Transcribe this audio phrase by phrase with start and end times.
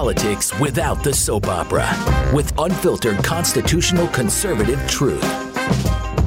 [0.00, 1.86] politics without the soap opera
[2.34, 5.20] with unfiltered constitutional conservative truth.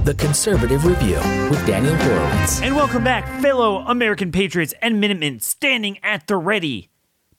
[0.05, 1.15] The Conservative Review
[1.49, 2.61] with Daniel Horowitz.
[2.61, 6.91] And welcome back, fellow American patriots and Minutemen standing at the ready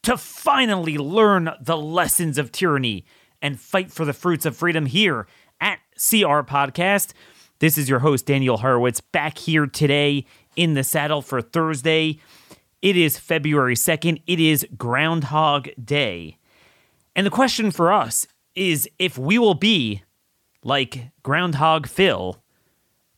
[0.03, 3.05] to finally learn the lessons of tyranny
[3.41, 5.27] and fight for the fruits of freedom here
[5.61, 7.13] at CR Podcast.
[7.59, 10.25] This is your host, Daniel Horowitz, back here today
[10.57, 12.19] in the saddle for Thursday.
[12.81, 14.21] It is February 2nd.
[14.27, 16.37] It is Groundhog Day.
[17.15, 20.03] And the question for us is if we will be
[20.63, 22.41] like Groundhog Phil,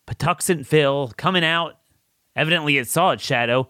[0.06, 1.78] Punxsutawney Phil, coming out,
[2.36, 3.70] evidently it saw its shadow,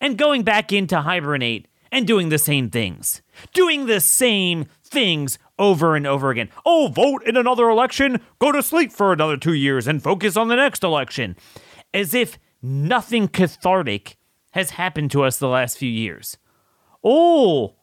[0.00, 3.22] and going back in to hibernate and doing the same things.
[3.54, 6.50] Doing the same things over and over again.
[6.64, 10.48] Oh, vote in another election, go to sleep for another two years, and focus on
[10.48, 11.36] the next election.
[11.94, 14.16] As if nothing cathartic
[14.56, 16.38] has happened to us the last few years.
[17.04, 17.74] Oh,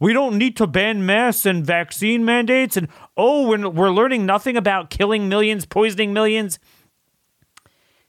[0.00, 4.56] we don't need to ban masks and vaccine mandates, and oh, we're, we're learning nothing
[4.56, 6.58] about killing millions, poisoning millions.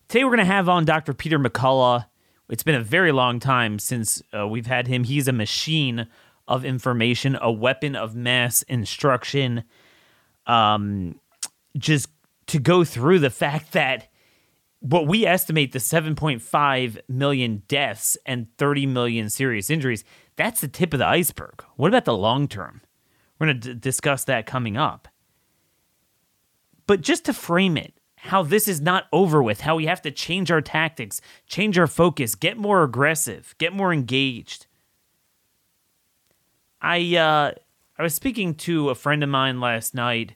[0.08, 1.14] Today, we're going to have on Dr.
[1.14, 2.06] Peter McCullough.
[2.50, 5.04] It's been a very long time since uh, we've had him.
[5.04, 6.08] He's a machine
[6.48, 9.66] of information, a weapon of mass instruction.
[10.48, 11.20] Um,
[11.78, 12.08] just
[12.48, 14.08] to go through the fact that
[14.84, 20.04] what we estimate the 7.5 million deaths and 30 million serious injuries,
[20.36, 21.64] that's the tip of the iceberg.
[21.78, 22.82] What about the long term?
[23.40, 25.08] We're going to d- discuss that coming up.
[26.86, 30.12] But just to frame it, how this is not over with, how we have to
[30.12, 34.68] change our tactics, change our focus, get more aggressive, get more engaged.
[36.82, 37.52] I uh,
[37.98, 40.34] I was speaking to a friend of mine last night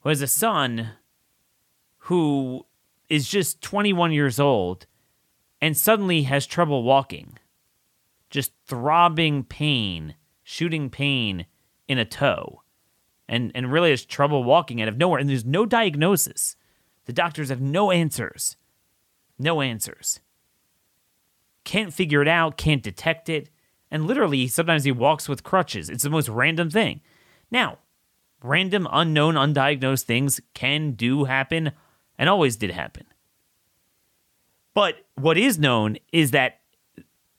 [0.00, 0.92] who has a son
[1.98, 2.64] who
[3.12, 4.86] is just 21 years old
[5.60, 7.38] and suddenly has trouble walking.
[8.30, 11.44] Just throbbing pain, shooting pain
[11.86, 12.62] in a toe.
[13.28, 16.56] And and really has trouble walking out of nowhere and there's no diagnosis.
[17.04, 18.56] The doctors have no answers.
[19.38, 20.20] No answers.
[21.64, 23.50] Can't figure it out, can't detect it
[23.90, 25.90] and literally sometimes he walks with crutches.
[25.90, 27.02] It's the most random thing.
[27.50, 27.76] Now,
[28.42, 31.72] random, unknown, undiagnosed things can do happen
[32.18, 33.04] and always did happen.
[34.74, 36.60] But what is known is that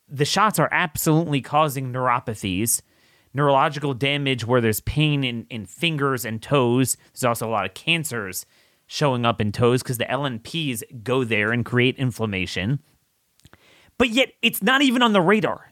[0.08, 2.82] the shots are absolutely causing neuropathies,
[3.34, 6.98] neurological damage where there's pain in, in fingers and toes.
[7.14, 8.46] There's also a lot of cancers
[8.86, 12.80] showing up in toes because the LNPs go there and create inflammation.
[13.98, 15.72] But yet, it's not even on the radar.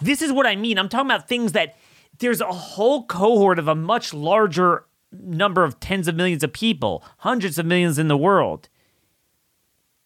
[0.00, 0.78] This is what I mean.
[0.78, 1.76] I'm talking about things that
[2.18, 7.04] there's a whole cohort of a much larger number of tens of millions of people,
[7.18, 8.68] hundreds of millions in the world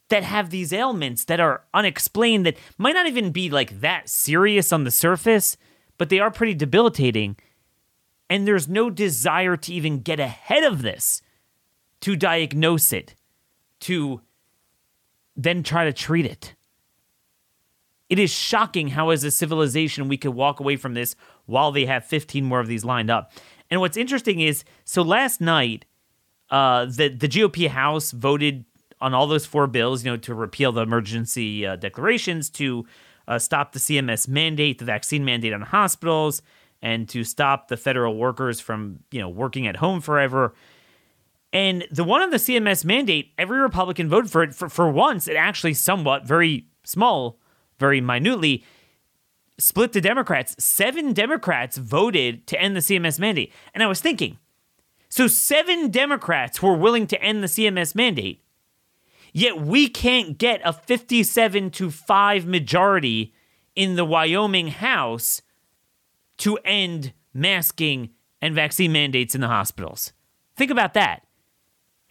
[0.09, 4.73] that have these ailments that are unexplained that might not even be like that serious
[4.73, 5.57] on the surface,
[5.99, 7.37] but they are pretty debilitating.
[8.29, 11.23] And there's no desire to even get ahead of this,
[12.01, 13.15] to diagnose it,
[13.81, 14.21] to
[15.37, 16.55] then try to treat it.
[18.09, 21.17] It is shocking how, as a civilization, we could walk away from this
[21.47, 23.33] while they have 15 more of these lined up.
[23.71, 25.85] And what's interesting is so last night,
[26.51, 28.65] uh, the, the GOP House voted
[29.01, 32.87] on all those four bills, you know, to repeal the emergency uh, declarations, to
[33.27, 36.43] uh, stop the CMS mandate, the vaccine mandate on hospitals,
[36.81, 40.55] and to stop the federal workers from, you know, working at home forever.
[41.53, 44.55] And the one on the CMS mandate, every Republican voted for it.
[44.55, 47.39] For, for once, it actually somewhat very small
[47.79, 48.65] very minutely,
[49.59, 50.57] split the Democrats.
[50.63, 53.53] Seven Democrats voted to end the CMS mandate.
[53.73, 54.39] And I was thinking,
[55.09, 58.43] so seven Democrats were willing to end the CMS mandate,
[59.33, 63.33] yet we can't get a 57 to 5 majority
[63.77, 65.43] in the Wyoming House
[66.39, 68.11] to end masking
[68.41, 70.13] and vaccine mandates in the hospitals.
[70.57, 71.27] Think about that.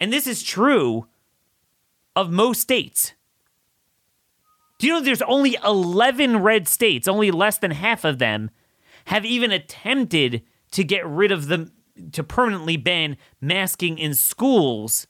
[0.00, 1.06] And this is true
[2.16, 3.14] of most states.
[4.84, 8.50] Do you know there's only 11 red states, only less than half of them
[9.06, 11.70] have even attempted to get rid of the
[12.12, 15.06] to permanently ban masking in schools.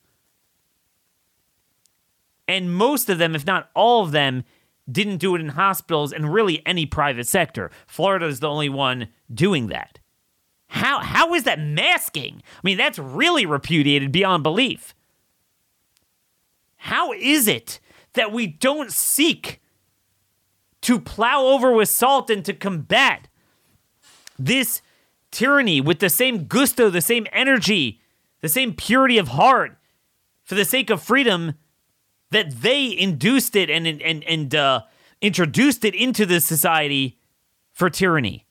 [2.47, 4.45] And most of them, if not all of them,
[4.89, 7.73] didn't do it in hospitals and really any private sector.
[7.89, 9.99] Florida is the only one doing that.
[10.69, 12.45] How how is that masking?
[12.45, 14.95] I mean, that's really repudiated beyond belief.
[16.77, 17.81] How is it
[18.13, 19.61] that we don't seek
[20.85, 23.29] to plow over with salt and to combat
[24.39, 24.83] this
[25.31, 28.01] tyranny with the same gusto, the same energy,
[28.43, 29.79] the same purity of heart
[30.43, 31.55] for the sake of freedom
[32.31, 34.83] that they induced it and and and uh,
[35.23, 37.19] introduced it into the society
[37.73, 38.45] for tyranny.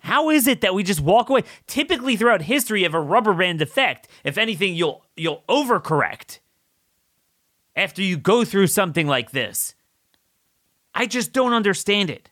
[0.00, 1.42] How is it that we just walk away?
[1.66, 6.38] Typically throughout history of a rubber band effect, if anything, you'll you'll overcorrect
[7.74, 9.74] after you go through something like this.
[10.98, 12.28] I just don't understand it.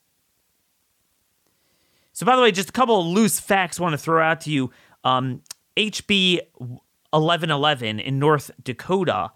[2.12, 4.40] So, by the way, just a couple of loose facts I want to throw out
[4.40, 4.72] to you.
[5.04, 5.42] Um,
[5.76, 9.30] HB 1111 in North Dakota,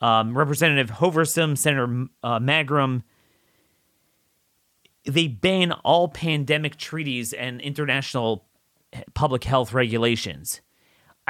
[0.00, 3.02] um, Representative Hoverson, Senator uh, Magrum,
[5.04, 8.46] they ban all pandemic treaties and international
[9.14, 10.60] public health regulations.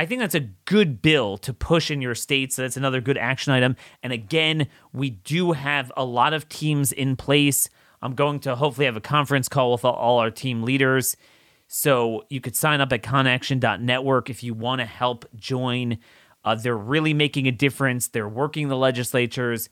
[0.00, 2.54] I think that's a good bill to push in your state.
[2.54, 3.76] So that's another good action item.
[4.02, 7.68] And again, we do have a lot of teams in place.
[8.00, 11.18] I'm going to hopefully have a conference call with all our team leaders.
[11.66, 15.98] So you could sign up at conaction.network if you want to help join.
[16.46, 18.08] Uh, they're really making a difference.
[18.08, 19.68] They're working the legislatures.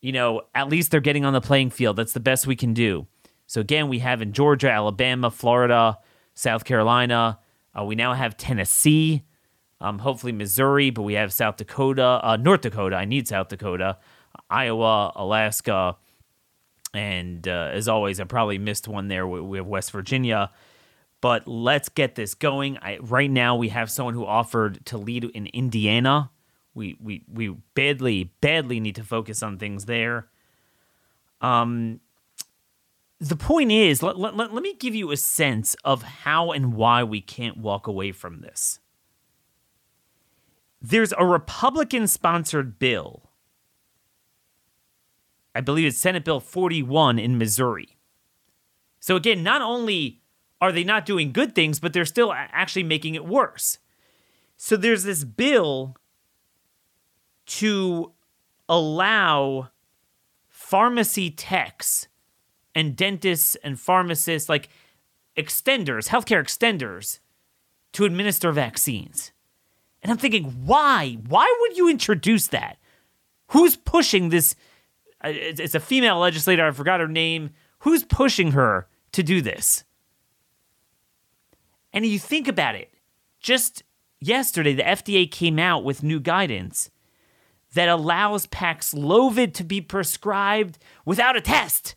[0.00, 1.96] You know, at least they're getting on the playing field.
[1.96, 3.08] That's the best we can do.
[3.48, 5.98] So again, we have in Georgia, Alabama, Florida,
[6.34, 7.40] South Carolina.
[7.76, 9.24] Uh, we now have Tennessee,
[9.82, 12.96] um, hopefully Missouri, but we have South Dakota, uh, North Dakota.
[12.96, 13.98] I need South Dakota,
[14.48, 15.96] Iowa, Alaska,
[16.94, 19.26] and uh, as always, I probably missed one there.
[19.26, 20.50] We, we have West Virginia.
[21.20, 22.78] But let's get this going.
[22.78, 26.30] I, right now, we have someone who offered to lead in Indiana.
[26.74, 30.26] We we we badly badly need to focus on things there.
[31.40, 32.00] Um,
[33.20, 37.04] the point is, let, let, let me give you a sense of how and why
[37.04, 38.80] we can't walk away from this.
[40.82, 43.30] There's a Republican sponsored bill.
[45.54, 47.96] I believe it's Senate Bill 41 in Missouri.
[48.98, 50.22] So, again, not only
[50.60, 53.78] are they not doing good things, but they're still actually making it worse.
[54.56, 55.96] So, there's this bill
[57.46, 58.12] to
[58.68, 59.68] allow
[60.48, 62.08] pharmacy techs
[62.74, 64.68] and dentists and pharmacists, like
[65.36, 67.20] extenders, healthcare extenders,
[67.92, 69.32] to administer vaccines.
[70.02, 71.18] And I'm thinking, why?
[71.28, 72.78] Why would you introduce that?
[73.48, 74.56] Who's pushing this?
[75.24, 76.66] Uh, it's a female legislator.
[76.66, 77.50] I forgot her name.
[77.80, 79.84] Who's pushing her to do this?
[81.92, 82.92] And you think about it,
[83.40, 83.82] just
[84.18, 86.90] yesterday, the FDA came out with new guidance
[87.74, 91.94] that allows Paxlovid to be prescribed without a test.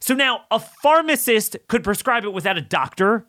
[0.00, 3.26] So now a pharmacist could prescribe it without a doctor.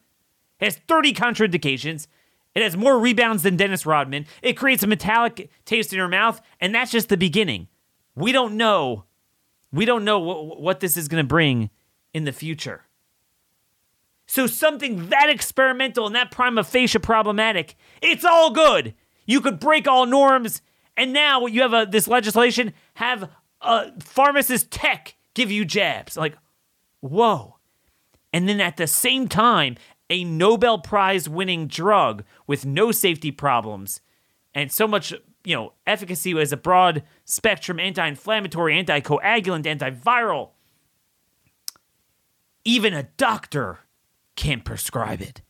[0.60, 2.08] It has 30 contraindications.
[2.56, 4.26] It has more rebounds than Dennis Rodman.
[4.42, 7.68] It creates a metallic taste in your mouth, and that's just the beginning.
[8.16, 9.04] We don't know.
[9.74, 11.70] We don't know what, what this is going to bring
[12.14, 12.84] in the future.
[14.26, 18.96] So something that experimental and that prima facie problematic, it's all good.
[19.26, 20.62] You could break all norms,
[20.96, 23.30] and now you have a, this legislation have
[23.62, 26.16] a pharmacist tech give you jabs.
[26.16, 26.38] Like,
[27.02, 27.58] whoa.
[28.32, 29.76] And then at the same time,
[30.10, 34.02] a Nobel Prize winning drug with no safety problems
[34.54, 35.14] and so much,
[35.44, 40.52] you know, efficacy as a broad spectrum anti inflammatory, anticoagulant, antiviral.
[42.64, 43.80] Even a doctor
[44.36, 45.42] can't prescribe it.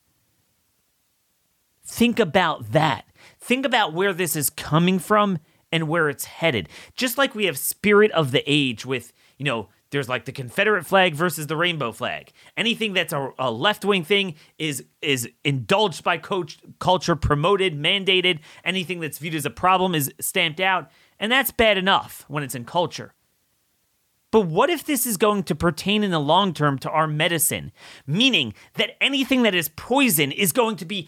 [1.85, 3.05] Think about that.
[3.39, 5.39] Think about where this is coming from
[5.71, 6.67] and where it's headed.
[6.95, 10.85] Just like we have spirit of the age with, you know, there's like the Confederate
[10.85, 12.31] flag versus the rainbow flag.
[12.57, 18.39] Anything that's a, a left wing thing is is indulged by coach culture, promoted, mandated.
[18.63, 22.55] Anything that's viewed as a problem is stamped out, and that's bad enough when it's
[22.55, 23.13] in culture.
[24.31, 27.71] But what if this is going to pertain in the long term to our medicine?
[28.05, 31.07] Meaning that anything that is poison is going to be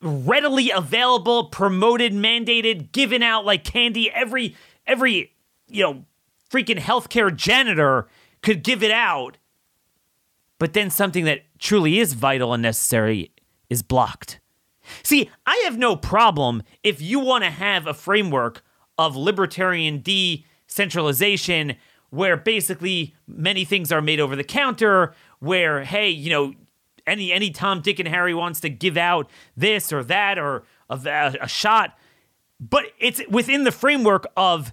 [0.00, 4.12] readily available, promoted, mandated, given out like candy.
[4.12, 4.54] Every
[4.86, 5.32] every
[5.66, 6.04] you know
[6.50, 8.08] freaking healthcare janitor
[8.42, 9.38] could give it out,
[10.58, 13.32] but then something that truly is vital and necessary
[13.68, 14.40] is blocked.
[15.02, 18.62] See, I have no problem if you want to have a framework
[18.96, 21.76] of libertarian decentralization
[22.10, 26.54] where basically many things are made over the counter, where, hey, you know,
[27.06, 31.34] any any Tom, Dick, and Harry wants to give out this or that or a,
[31.40, 31.98] a shot,
[32.58, 34.72] but it's within the framework of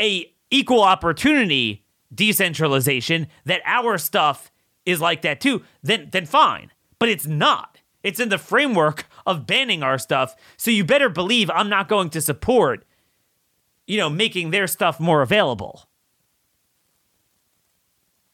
[0.00, 1.84] a equal opportunity
[2.14, 4.52] decentralization that our stuff
[4.86, 6.70] is like that too, then then fine.
[6.98, 7.80] But it's not.
[8.02, 10.36] It's in the framework of banning our stuff.
[10.56, 12.84] So you better believe I'm not going to support
[13.86, 15.88] you know making their stuff more available.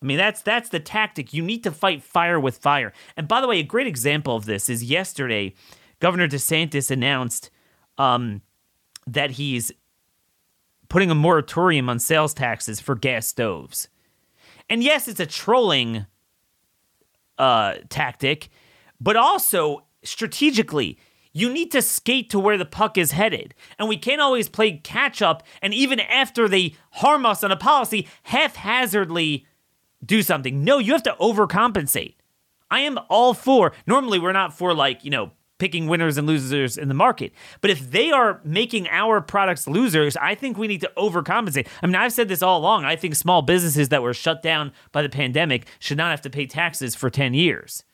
[0.02, 1.32] I mean that's that's the tactic.
[1.32, 2.92] You need to fight fire with fire.
[3.16, 5.54] And by the way, a great example of this is yesterday
[6.00, 7.50] Governor DeSantis announced
[7.98, 8.40] um,
[9.06, 9.70] that he's
[10.90, 13.88] putting a moratorium on sales taxes for gas stoves.
[14.68, 16.04] And yes, it's a trolling
[17.38, 18.50] uh, tactic,
[19.00, 20.99] but also strategically.
[21.32, 23.54] You need to skate to where the puck is headed.
[23.78, 25.44] And we can't always play catch up.
[25.62, 29.47] And even after they harm us on a policy, haphazardly
[30.04, 30.64] do something.
[30.64, 32.16] No, you have to overcompensate.
[32.68, 36.76] I am all for, normally we're not for like, you know, picking winners and losers
[36.76, 37.32] in the market.
[37.60, 41.68] But if they are making our products losers, I think we need to overcompensate.
[41.82, 42.84] I mean, I've said this all along.
[42.84, 46.30] I think small businesses that were shut down by the pandemic should not have to
[46.30, 47.84] pay taxes for 10 years.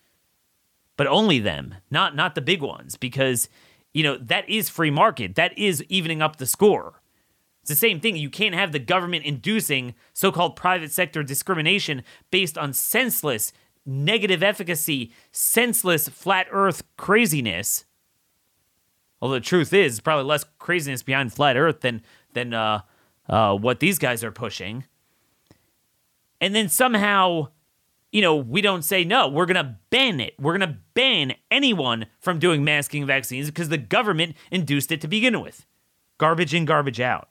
[0.96, 3.50] But only them, not not the big ones because
[3.96, 5.36] you know, that is free market.
[5.36, 7.00] That is evening up the score.
[7.62, 8.14] It's the same thing.
[8.14, 13.54] You can't have the government inducing so called private sector discrimination based on senseless
[13.86, 17.84] negative efficacy, senseless flat earth craziness.
[19.22, 22.02] Although the truth is, probably less craziness behind flat earth than
[22.34, 22.80] than uh,
[23.28, 24.84] uh, what these guys are pushing.
[26.40, 27.48] And then somehow,
[28.12, 29.28] you know, we don't say no.
[29.28, 30.34] We're gonna ban it.
[30.38, 35.40] We're gonna ban anyone from doing masking vaccines because the government induced it to begin
[35.40, 35.64] with.
[36.18, 37.28] Garbage in, garbage out.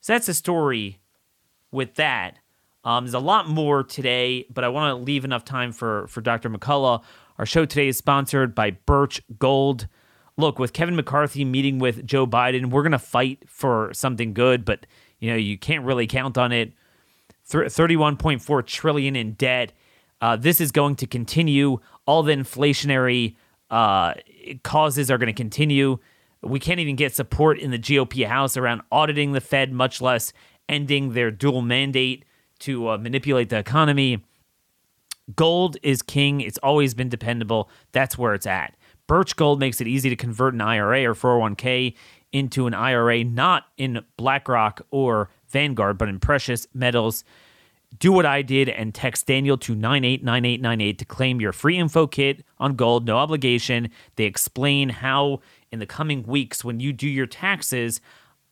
[0.00, 1.00] So that's the story
[1.70, 2.38] with that.
[2.88, 6.22] Um, there's a lot more today, but I want to leave enough time for for
[6.22, 6.48] Dr.
[6.48, 7.02] McCullough.
[7.36, 9.88] Our show today is sponsored by Birch Gold.
[10.38, 14.64] Look, with Kevin McCarthy meeting with Joe Biden, we're going to fight for something good,
[14.64, 14.86] but
[15.18, 16.72] you know you can't really count on it.
[17.46, 19.74] 31.4 trillion in debt.
[20.22, 21.80] Uh, this is going to continue.
[22.06, 23.36] All the inflationary
[23.68, 24.14] uh,
[24.62, 25.98] causes are going to continue.
[26.40, 30.32] We can't even get support in the GOP House around auditing the Fed, much less
[30.70, 32.24] ending their dual mandate
[32.60, 34.24] to uh, manipulate the economy.
[35.36, 36.40] Gold is king.
[36.40, 37.68] It's always been dependable.
[37.92, 38.74] That's where it's at.
[39.06, 41.94] Birch Gold makes it easy to convert an IRA or 401k
[42.32, 47.24] into an IRA, not in BlackRock or Vanguard, but in precious metals.
[47.98, 52.44] Do what I did and text Daniel to 989898 to claim your free info kit
[52.58, 53.88] on gold, no obligation.
[54.16, 55.40] They explain how,
[55.72, 58.02] in the coming weeks, when you do your taxes,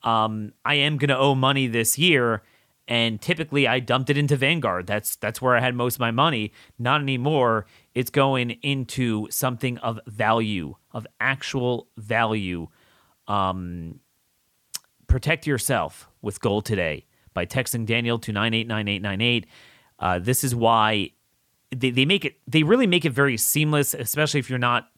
[0.02, 2.42] um, I am going to owe money this year
[2.88, 4.86] and typically I dumped it into Vanguard.
[4.86, 6.52] That's that's where I had most of my money.
[6.78, 7.66] Not anymore.
[7.94, 12.68] It's going into something of value, of actual value.
[13.26, 14.00] Um,
[15.08, 19.46] protect yourself with gold today by texting Daniel to 989898.
[19.98, 21.10] Uh, this is why
[21.74, 24.88] they, they make it they really make it very seamless, especially if you're not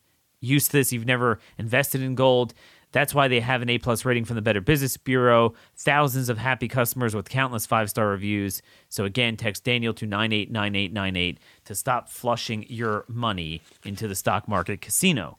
[0.40, 2.54] used to this, you've never invested in gold.
[2.92, 5.54] That's why they have an A plus rating from the Better Business Bureau.
[5.76, 8.62] Thousands of happy customers with countless five star reviews.
[8.88, 14.80] So again, text Daniel to 989898 to stop flushing your money into the stock market
[14.80, 15.36] casino.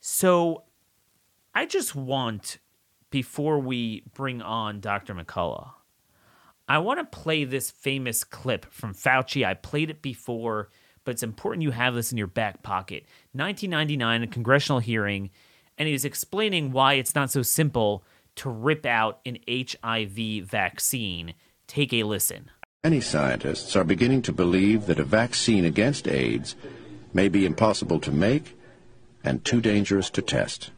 [0.00, 0.64] So
[1.54, 2.58] I just want,
[3.10, 5.14] before we bring on Dr.
[5.14, 5.70] McCullough,
[6.68, 9.44] I want to play this famous clip from Fauci.
[9.44, 10.68] I played it before,
[11.04, 13.06] but it's important you have this in your back pocket.
[13.32, 15.30] 1999, a congressional hearing
[15.80, 18.04] and he was explaining why it's not so simple
[18.36, 21.32] to rip out an HIV vaccine.
[21.66, 22.50] Take a listen.
[22.84, 26.54] Many scientists are beginning to believe that a vaccine against AIDS
[27.14, 28.58] may be impossible to make
[29.24, 30.70] and too dangerous to test.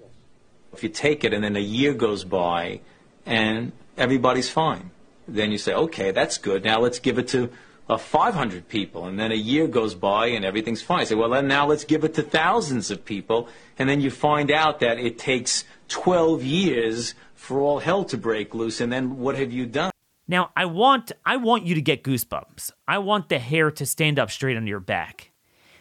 [0.73, 2.81] If you take it and then a year goes by
[3.27, 4.93] and everybody's fine,
[5.27, 6.63] then you say, okay, that's good.
[6.63, 7.51] Now let's give it to
[7.93, 11.01] uh, 500 people, and then a year goes by and everything's fine.
[11.01, 14.11] I say, well, then now let's give it to thousands of people, and then you
[14.11, 19.19] find out that it takes 12 years for all hell to break loose, and then
[19.19, 19.91] what have you done?
[20.29, 22.71] Now, I want I want you to get goosebumps.
[22.89, 25.33] I want the hair to stand up straight on your back.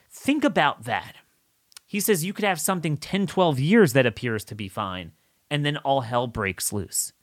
[0.10, 1.16] Think about that.
[1.86, 5.12] He says you could have something 10, 12 years that appears to be fine,
[5.50, 7.14] and then all hell breaks loose.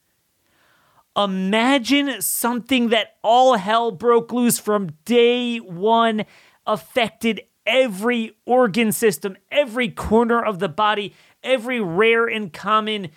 [1.19, 6.25] Imagine something that all hell broke loose from day one,
[6.65, 13.09] affected every organ system, every corner of the body, every rare and common,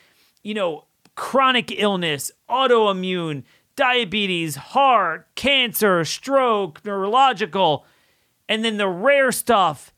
[0.41, 3.43] you know, chronic illness, autoimmune,
[3.75, 7.86] diabetes, heart, cancer, stroke, neurological,
[8.50, 9.93] and then the rare stuff.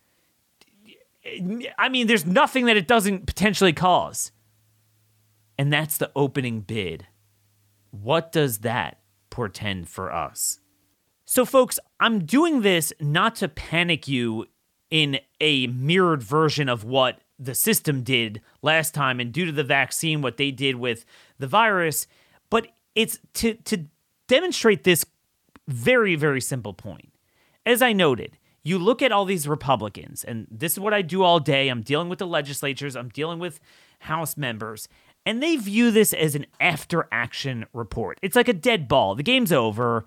[1.78, 4.34] I mean, there's nothing that it doesn't potentially cause.
[5.58, 7.08] And that's the opening bid.
[7.94, 8.98] What does that
[9.30, 10.60] portend for us?
[11.26, 14.48] So, folks, I'm doing this not to panic you
[14.90, 19.64] in a mirrored version of what the system did last time and due to the
[19.64, 21.06] vaccine, what they did with
[21.38, 22.08] the virus,
[22.50, 23.86] but it's to, to
[24.28, 25.06] demonstrate this
[25.68, 27.14] very, very simple point.
[27.64, 31.22] As I noted, you look at all these Republicans, and this is what I do
[31.22, 31.70] all day.
[31.70, 33.60] I'm dealing with the legislatures, I'm dealing with
[34.00, 34.88] House members,
[35.26, 38.20] and they view this as an after action report.
[38.22, 39.16] It's like a dead ball.
[39.16, 40.06] The game's over.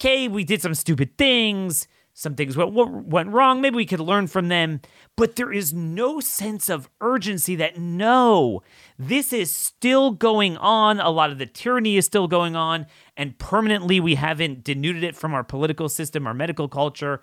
[0.00, 1.88] Okay, we did some stupid things.
[2.12, 3.60] some things went, went wrong.
[3.60, 4.80] Maybe we could learn from them.
[5.16, 8.62] But there is no sense of urgency that no,
[8.98, 10.98] this is still going on.
[10.98, 12.86] A lot of the tyranny is still going on.
[13.16, 17.20] And permanently, we haven't denuded it from our political system, our medical culture.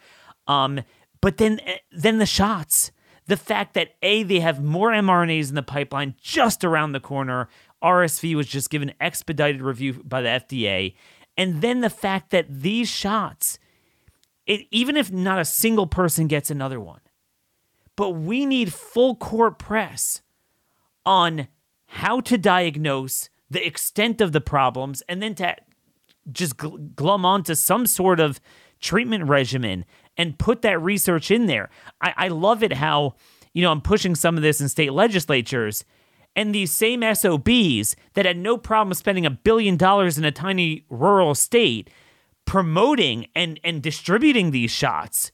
[0.48, 0.82] Um,
[1.22, 2.92] but then, eh, then the shots.
[3.28, 7.50] The fact that A, they have more mRNAs in the pipeline just around the corner.
[7.84, 10.96] RSV was just given expedited review by the FDA.
[11.38, 13.60] And then the fact that these shots,
[14.46, 17.02] it, even if not a single person gets another one,
[17.96, 20.22] but we need full court press
[21.06, 21.48] on
[21.88, 25.56] how to diagnose the extent of the problems and then to
[26.32, 28.40] just glum onto some sort of
[28.80, 29.86] treatment regimen
[30.18, 31.70] and put that research in there.
[32.02, 33.16] I, I love it how,
[33.54, 35.86] you know, I'm pushing some of this in state legislatures
[36.36, 40.86] and these same SOBs that had no problem spending a billion dollars in a tiny
[40.90, 41.90] rural state
[42.46, 45.32] promoting and, and distributing these shots,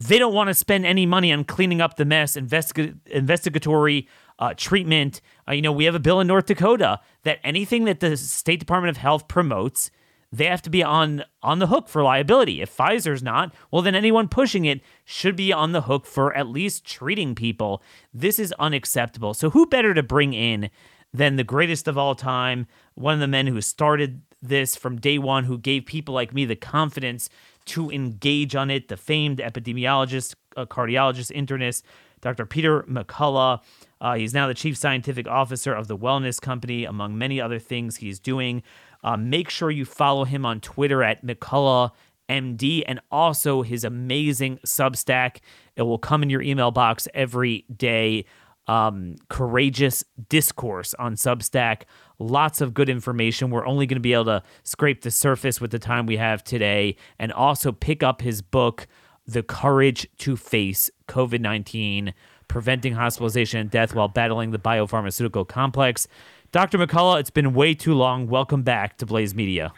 [0.00, 4.08] they don't want to spend any money on cleaning up the mess, investiga- investigatory
[4.38, 5.20] uh, treatment.
[5.48, 8.60] Uh, you know, we have a bill in North Dakota that anything that the State
[8.60, 9.90] Department of Health promotes,
[10.30, 12.60] they have to be on on the hook for liability.
[12.60, 16.48] If Pfizer's not, well, then anyone pushing it should be on the hook for at
[16.48, 17.82] least treating people.
[18.12, 19.34] This is unacceptable.
[19.34, 20.70] So, who better to bring in
[21.12, 25.18] than the greatest of all time, one of the men who started this from day
[25.18, 27.28] one, who gave people like me the confidence
[27.64, 31.82] to engage on it, the famed epidemiologist, uh, cardiologist, internist,
[32.20, 32.46] Dr.
[32.46, 33.60] Peter McCullough.
[34.00, 37.96] Uh, he's now the chief scientific officer of the Wellness Company, among many other things
[37.96, 38.62] he's doing.
[39.02, 41.92] Uh, make sure you follow him on Twitter at McCullough
[42.28, 45.38] MD and also his amazing Substack.
[45.76, 48.24] It will come in your email box every day
[48.68, 51.82] um, courageous discourse on Substack.
[52.18, 53.50] Lots of good information.
[53.50, 56.44] We're only going to be able to scrape the surface with the time we have
[56.44, 58.86] today, and also pick up his book,
[59.26, 62.12] The Courage to Face COVID 19
[62.46, 66.06] Preventing Hospitalization and Death While Battling the Biopharmaceutical Complex.
[66.50, 66.78] Dr.
[66.78, 68.26] McCullough, it's been way too long.
[68.26, 69.72] Welcome back to Blaze Media.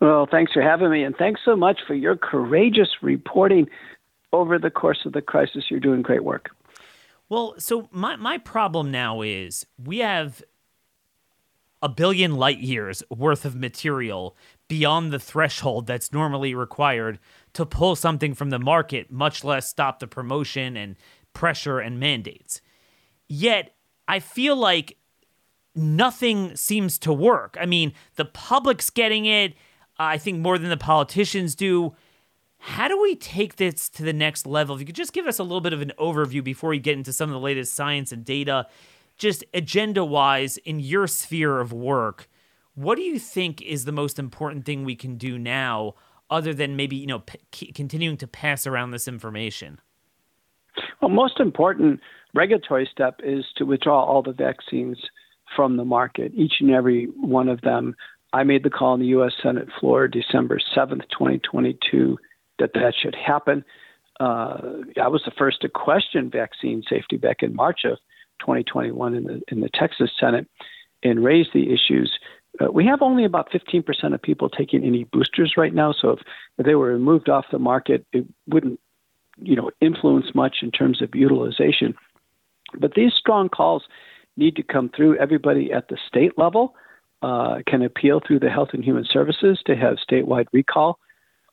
[0.00, 3.68] Well, thanks for having me, and thanks so much for your courageous reporting
[4.32, 5.64] over the course of the crisis.
[5.70, 6.50] You're doing great work.
[7.28, 10.42] Well, so my my problem now is we have
[11.82, 14.36] a billion light years worth of material
[14.66, 17.18] beyond the threshold that's normally required
[17.52, 20.96] to pull something from the market, much less stop the promotion and
[21.34, 22.60] pressure and mandates.
[23.28, 23.74] Yet,
[24.08, 24.96] I feel like
[25.78, 27.56] nothing seems to work.
[27.60, 29.54] I mean, the public's getting it,
[29.98, 31.94] I think more than the politicians do.
[32.58, 34.74] How do we take this to the next level?
[34.74, 36.96] If you could just give us a little bit of an overview before we get
[36.96, 38.66] into some of the latest science and data,
[39.16, 42.28] just agenda wise in your sphere of work,
[42.74, 45.94] what do you think is the most important thing we can do now
[46.30, 49.80] other than maybe, you know, p- continuing to pass around this information?
[51.00, 52.00] Well, most important
[52.34, 54.98] regulatory step is to withdraw all the vaccines
[55.54, 57.94] from the market, each and every one of them.
[58.32, 59.32] I made the call on the U.S.
[59.42, 62.18] Senate floor December 7th, 2022
[62.58, 63.64] that that should happen.
[64.20, 67.98] Uh, I was the first to question vaccine safety back in March of
[68.40, 70.46] 2021 in the in the Texas Senate
[71.02, 72.18] and raise the issues.
[72.60, 75.92] Uh, we have only about 15% of people taking any boosters right now.
[75.92, 76.20] So if,
[76.58, 78.80] if they were removed off the market, it wouldn't,
[79.40, 81.94] you know, influence much in terms of utilization.
[82.76, 83.84] But these strong calls
[84.38, 85.18] need to come through.
[85.18, 86.74] Everybody at the state level
[87.22, 90.98] uh, can appeal through the Health and Human Services to have statewide recall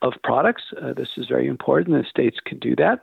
[0.01, 0.63] of products.
[0.81, 1.97] Uh, this is very important.
[1.97, 2.99] The states can do that.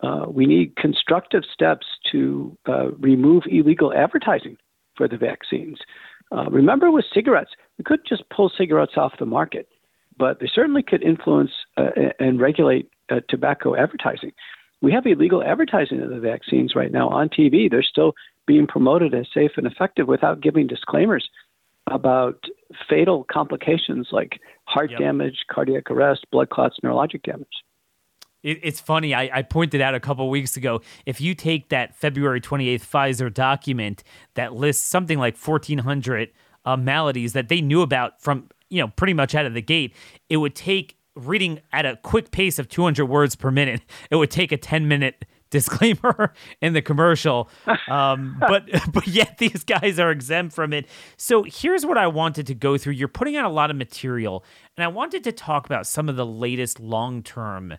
[0.00, 4.56] Uh, we need constructive steps to uh, remove illegal advertising
[4.96, 5.78] for the vaccines.
[6.30, 9.68] Uh, remember, with cigarettes, we could just pull cigarettes off the market,
[10.16, 12.88] but they certainly could influence uh, and regulate
[13.28, 14.32] tobacco advertising.
[14.80, 17.70] We have illegal advertising of the vaccines right now on TV.
[17.70, 18.12] They're still
[18.48, 21.28] being promoted as safe and effective without giving disclaimers
[21.86, 22.42] about
[22.88, 24.98] fatal complications like heart yep.
[24.98, 27.46] damage, cardiac arrest, blood clots, neurologic damage.
[28.42, 29.14] It, it's funny.
[29.14, 30.80] I, I, pointed out a couple weeks ago.
[31.06, 34.02] If you take that February 28th Pfizer document
[34.34, 36.30] that lists something like 1,400
[36.64, 39.94] uh, maladies that they knew about from you know pretty much out of the gate,
[40.28, 43.82] it would take reading at a quick pace of 200 words per minute.
[44.10, 47.48] It would take a 10 minute disclaimer in the commercial.
[47.88, 50.86] Um, but but yet these guys are exempt from it.
[51.16, 52.94] So here's what I wanted to go through.
[52.94, 54.44] You're putting out a lot of material,
[54.76, 57.78] and I wanted to talk about some of the latest long term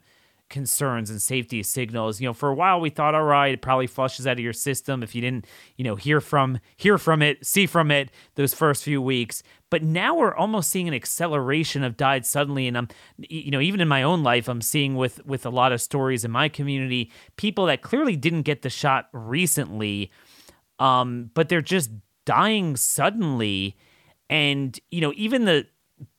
[0.49, 2.19] concerns and safety signals.
[2.19, 4.53] You know, for a while we thought, all right, it probably flushes out of your
[4.53, 5.45] system if you didn't,
[5.77, 9.43] you know, hear from hear from it, see from it those first few weeks.
[9.69, 13.81] But now we're almost seeing an acceleration of died suddenly, and I'm, you know, even
[13.81, 17.11] in my own life, I'm seeing with with a lot of stories in my community,
[17.37, 20.11] people that clearly didn't get the shot recently,
[20.79, 21.91] um, but they're just
[22.25, 23.77] dying suddenly,
[24.29, 25.67] and you know, even the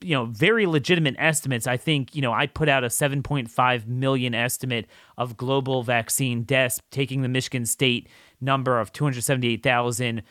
[0.00, 1.66] you know very legitimate estimates.
[1.66, 4.86] I think you know i put out a 7.5 million estimate
[5.18, 8.08] of global vaccine deaths taking the michigan state
[8.40, 10.22] number of 278,000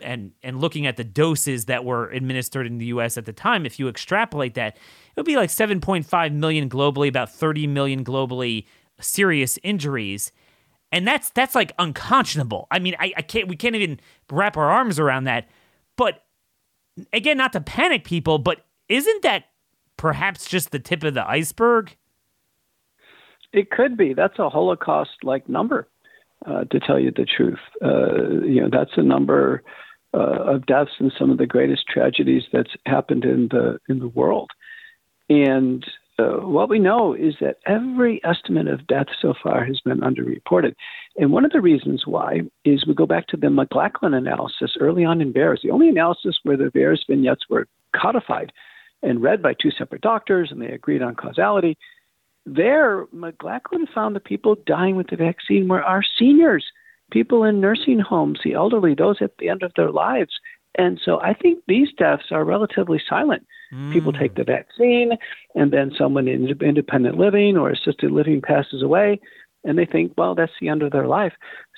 [0.00, 3.66] and and looking at the doses that were administered in the US at the time
[3.66, 8.64] if you extrapolate that it would be like 7.5 million globally about 30 million globally
[9.00, 10.32] serious injuries.
[10.90, 12.66] And that's that's like unconscionable.
[12.70, 15.48] I mean I, I can't we can't even wrap our arms around that.
[15.96, 16.24] But
[17.12, 19.44] again not to panic people but isn't that
[19.96, 21.96] perhaps just the tip of the iceberg?
[23.52, 24.14] It could be.
[24.14, 25.88] That's a Holocaust like number,
[26.46, 27.58] uh, to tell you the truth.
[27.82, 29.62] Uh, you know, that's a number
[30.14, 34.08] uh, of deaths and some of the greatest tragedies that's happened in the in the
[34.08, 34.50] world.
[35.30, 35.84] And
[36.18, 40.74] uh, what we know is that every estimate of death so far has been underreported.
[41.16, 45.04] And one of the reasons why is we go back to the McLachlan analysis early
[45.04, 48.52] on in VAERS, the only analysis where the VAERS vignettes were codified
[49.02, 51.76] and read by two separate doctors, and they agreed on causality.
[52.46, 56.64] There, McLachlan found the people dying with the vaccine were our seniors,
[57.10, 60.32] people in nursing homes, the elderly, those at the end of their lives.
[60.76, 63.46] And so I think these deaths are relatively silent.
[63.72, 63.92] Mm.
[63.92, 65.12] People take the vaccine,
[65.54, 69.20] and then someone in independent living or assisted living passes away,
[69.64, 71.32] and they think, well, that's the end of their life.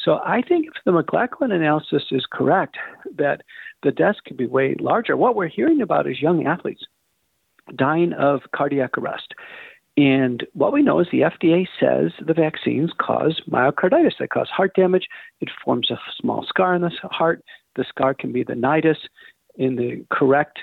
[0.05, 2.77] So I think if the McLachlan analysis is correct,
[3.17, 3.43] that
[3.83, 5.17] the deaths could be way larger.
[5.17, 6.85] What we're hearing about is young athletes
[7.77, 9.35] dying of cardiac arrest.
[9.97, 14.13] And what we know is the FDA says the vaccines cause myocarditis.
[14.19, 15.07] They cause heart damage.
[15.41, 17.43] It forms a small scar in the heart.
[17.77, 18.97] The scar can be the nidus.
[19.57, 20.61] In the correct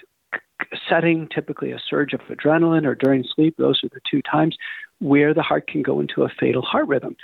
[0.89, 4.55] setting, typically a surge of adrenaline or during sleep, those are the two times
[4.99, 7.15] where the heart can go into a fatal heart rhythm.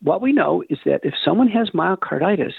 [0.00, 2.52] What we know is that if someone has myocarditis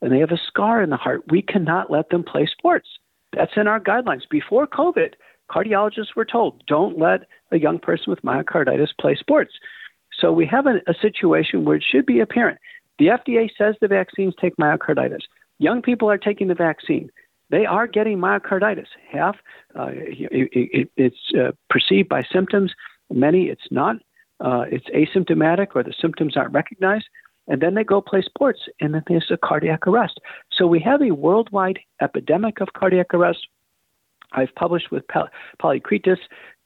[0.00, 2.88] and they have a scar in the heart, we cannot let them play sports.
[3.32, 4.28] That's in our guidelines.
[4.30, 5.14] Before COVID,
[5.50, 9.52] cardiologists were told don't let a young person with myocarditis play sports.
[10.18, 12.58] So we have a, a situation where it should be apparent.
[12.98, 15.22] The FDA says the vaccines take myocarditis.
[15.58, 17.10] Young people are taking the vaccine.
[17.50, 18.86] They are getting myocarditis.
[19.10, 19.36] Half,
[19.78, 22.72] uh, it, it, it's uh, perceived by symptoms.
[23.12, 23.96] Many, it's not.
[24.40, 27.06] Uh, it's asymptomatic or the symptoms aren't recognized.
[27.46, 30.18] And then they go play sports, and then there's a cardiac arrest.
[30.50, 33.46] So we have a worldwide epidemic of cardiac arrest.
[34.34, 35.04] I've published with
[35.62, 36.18] Polykretis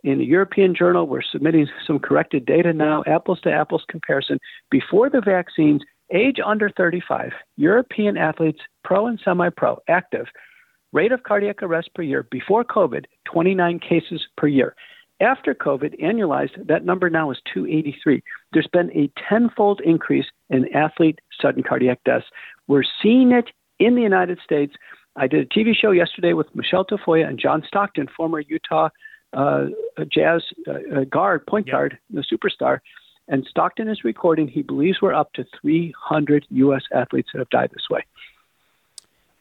[0.04, 1.07] in a European journal.
[1.07, 4.38] We're submitting some corrected data now, apples to apples comparison.
[4.70, 10.26] Before the vaccines, age under 35, European athletes, pro and semi pro, active,
[10.92, 14.74] rate of cardiac arrest per year before COVID, 29 cases per year.
[15.20, 18.22] After COVID, annualized, that number now is 283.
[18.52, 22.26] There's been a tenfold increase in athlete sudden cardiac deaths.
[22.68, 23.50] We're seeing it
[23.81, 24.74] in the United States.
[25.18, 28.88] I did a TV show yesterday with Michelle Tafoya and John Stockton, former Utah
[29.33, 29.66] uh,
[30.11, 31.72] Jazz uh, guard, point yep.
[31.72, 32.81] guard, the superstar.
[33.26, 34.48] And Stockton is recording.
[34.48, 36.83] He believes we're up to 300 U.S.
[36.94, 38.04] athletes that have died this way.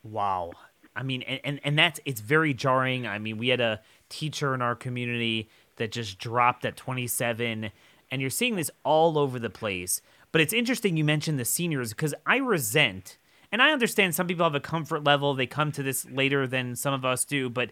[0.04, 0.52] Wow.
[0.96, 3.08] I mean, and, and, and that's it's very jarring.
[3.08, 7.72] I mean, we had a teacher in our community that just dropped at 27,
[8.10, 10.02] and you're seeing this all over the place.
[10.32, 13.18] But it's interesting you mentioned the seniors because I resent
[13.52, 16.76] and I understand some people have a comfort level, they come to this later than
[16.76, 17.72] some of us do, but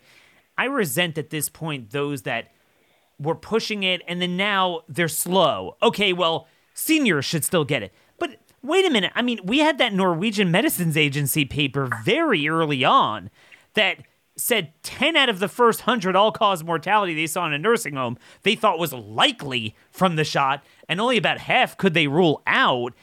[0.57, 2.51] I resent at this point those that
[3.19, 5.77] were pushing it and then now they're slow.
[5.81, 7.93] Okay, well, seniors should still get it.
[8.17, 9.11] But wait a minute.
[9.15, 13.29] I mean, we had that Norwegian Medicines Agency paper very early on
[13.73, 13.99] that
[14.37, 17.95] said 10 out of the first 100 all cause mortality they saw in a nursing
[17.95, 22.41] home they thought was likely from the shot, and only about half could they rule
[22.45, 22.93] out.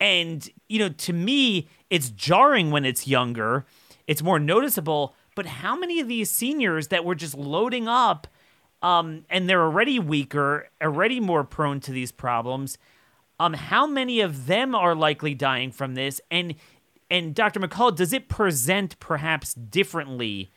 [0.00, 3.66] And, you know, to me, it's jarring when it's younger,
[4.06, 5.14] it's more noticeable.
[5.34, 8.26] But how many of these seniors that were just loading up
[8.82, 12.78] um, and they're already weaker, already more prone to these problems?
[13.40, 16.20] Um, how many of them are likely dying from this?
[16.30, 16.54] And
[17.10, 17.60] and Dr.
[17.60, 20.50] McCullough, does it present perhaps differently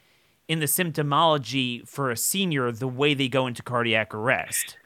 [0.47, 4.77] in the symptomology for a senior the way they go into cardiac arrest?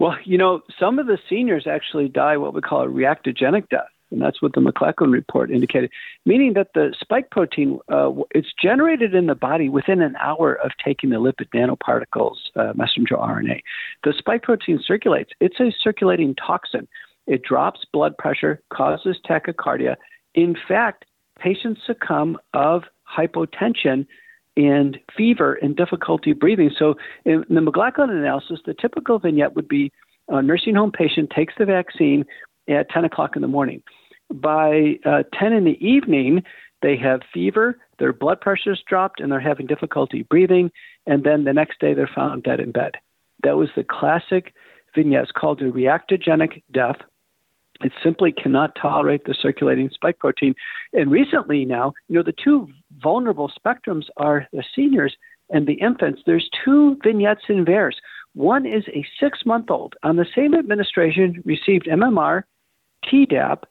[0.00, 3.88] Well, you know, some of the seniors actually die what we call a reactogenic death.
[4.10, 5.90] And that's what the McLachlan report indicated,
[6.24, 10.70] meaning that the spike protein uh, it's generated in the body within an hour of
[10.84, 13.60] taking the lipid nanoparticles, uh, messenger RNA.
[14.04, 15.30] The spike protein circulates.
[15.40, 16.86] It's a circulating toxin.
[17.26, 19.96] It drops blood pressure, causes tachycardia.
[20.34, 21.06] In fact,
[21.38, 22.84] patients succumb of
[23.16, 24.06] hypotension
[24.56, 26.70] and fever and difficulty breathing.
[26.78, 29.92] So, in the McLachlan analysis, the typical vignette would be
[30.28, 32.24] a nursing home patient takes the vaccine
[32.68, 33.82] at 10 o'clock in the morning.
[34.32, 36.42] By uh, 10 in the evening,
[36.82, 40.70] they have fever, their blood pressure is dropped, and they're having difficulty breathing.
[41.06, 42.92] And then the next day, they're found dead in bed.
[43.42, 44.54] That was the classic
[44.94, 45.24] vignette.
[45.24, 46.96] It's called a reactogenic death.
[47.82, 50.54] It simply cannot tolerate the circulating spike protein.
[50.92, 52.68] And recently now, you know, the two
[53.04, 55.14] vulnerable spectrums are the seniors
[55.50, 56.22] and the infants.
[56.26, 57.96] There's two vignettes in VAERS.
[58.32, 62.42] One is a six month old on the same administration received MMR,
[63.04, 63.64] Tdap,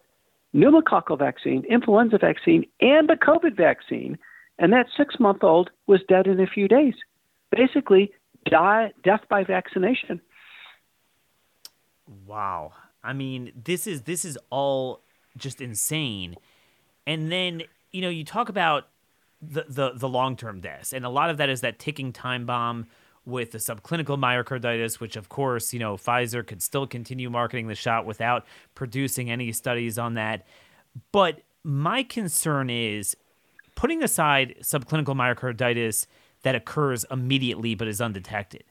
[0.56, 4.17] pneumococcal vaccine, influenza vaccine, and the COVID vaccine.
[4.60, 6.93] And that six month old was dead in a few days.
[7.52, 8.12] Basically,
[8.50, 10.22] die, death by vaccination.
[12.26, 12.74] Wow.
[13.04, 15.02] I mean, this is this is all
[15.36, 16.36] just insane.
[17.06, 18.88] And then, you know, you talk about
[19.45, 22.45] the the, the long term deaths, and a lot of that is that ticking time
[22.45, 22.88] bomb
[23.25, 27.75] with the subclinical myocarditis, which of course, you know, Pfizer could still continue marketing the
[27.75, 30.45] shot without producing any studies on that.
[31.12, 33.15] But my concern is
[33.75, 36.06] putting aside subclinical myocarditis
[36.43, 38.65] that occurs immediately but is undetected.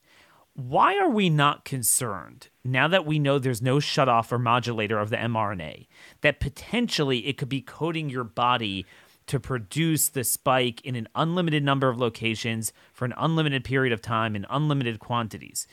[0.55, 5.09] Why are we not concerned now that we know there's no shutoff or modulator of
[5.09, 5.87] the mRNA
[6.21, 8.85] that potentially it could be coding your body
[9.33, 14.03] to produce the spike in an unlimited number of locations for an unlimited period of
[14.03, 15.67] time in unlimited quantities?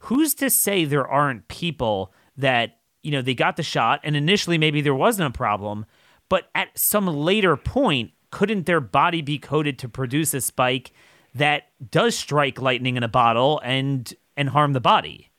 [0.00, 4.58] Who's to say there aren't people that, you know, they got the shot and initially
[4.58, 5.86] maybe there wasn't a problem,
[6.28, 10.92] but at some later point, couldn't their body be coded to produce a spike
[11.34, 15.30] that does strike lightning in a bottle and and harm the body.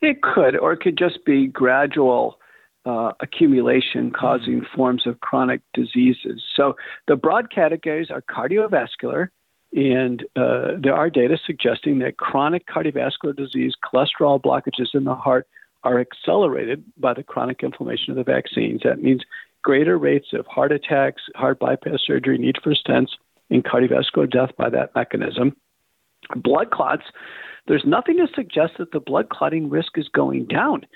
[0.00, 2.38] It could, or it could just be gradual
[2.86, 4.66] uh, accumulation causing mm.
[4.74, 6.42] forms of chronic diseases.
[6.54, 6.76] So
[7.08, 9.28] the broad categories are cardiovascular,
[9.72, 15.46] and uh, there are data suggesting that chronic cardiovascular disease, cholesterol blockages in the heart,
[15.82, 18.80] are accelerated by the chronic inflammation of the vaccines.
[18.84, 19.22] That means
[19.62, 23.10] greater rates of heart attacks, heart bypass surgery, need for stents,
[23.50, 25.56] and cardiovascular death by that mechanism.
[26.34, 27.04] Blood clots
[27.66, 30.86] there's nothing to suggest that the blood clotting risk is going down.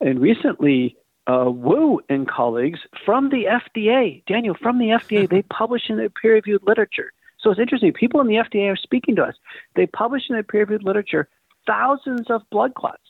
[0.00, 0.96] And recently,
[1.30, 6.10] uh, Wu and colleagues from the FDA, Daniel, from the FDA, they publish in their
[6.10, 7.12] peer reviewed literature.
[7.38, 7.92] So it's interesting.
[7.92, 9.34] People in the FDA are speaking to us.
[9.74, 11.28] They publish in their peer reviewed literature
[11.66, 13.02] thousands of blood clots,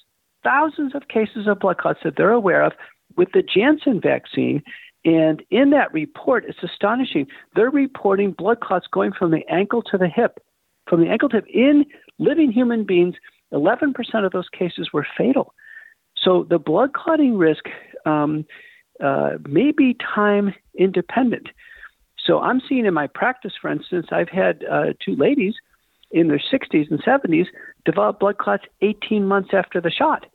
[0.45, 2.73] thousands of cases of blood clots that they're aware of
[3.17, 4.63] with the Janssen vaccine.
[5.05, 7.27] And in that report, it's astonishing.
[7.55, 10.41] They're reporting blood clots going from the ankle to the hip,
[10.89, 11.87] from the ankle to hip in
[12.19, 13.15] living human beings,
[13.53, 15.55] 11% of those cases were fatal.
[16.17, 17.65] So the blood clotting risk
[18.07, 18.45] um,
[19.03, 21.49] uh, may be time independent.
[22.25, 25.55] So I'm seeing in my practice, for instance, I've had uh, two ladies
[26.11, 27.47] in their 60s and 70s
[27.85, 30.27] develop blood clots 18 months after the shot.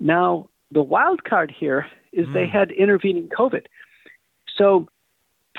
[0.00, 2.34] Now, the wild card here is mm.
[2.34, 3.66] they had intervening COVID.
[4.56, 4.88] So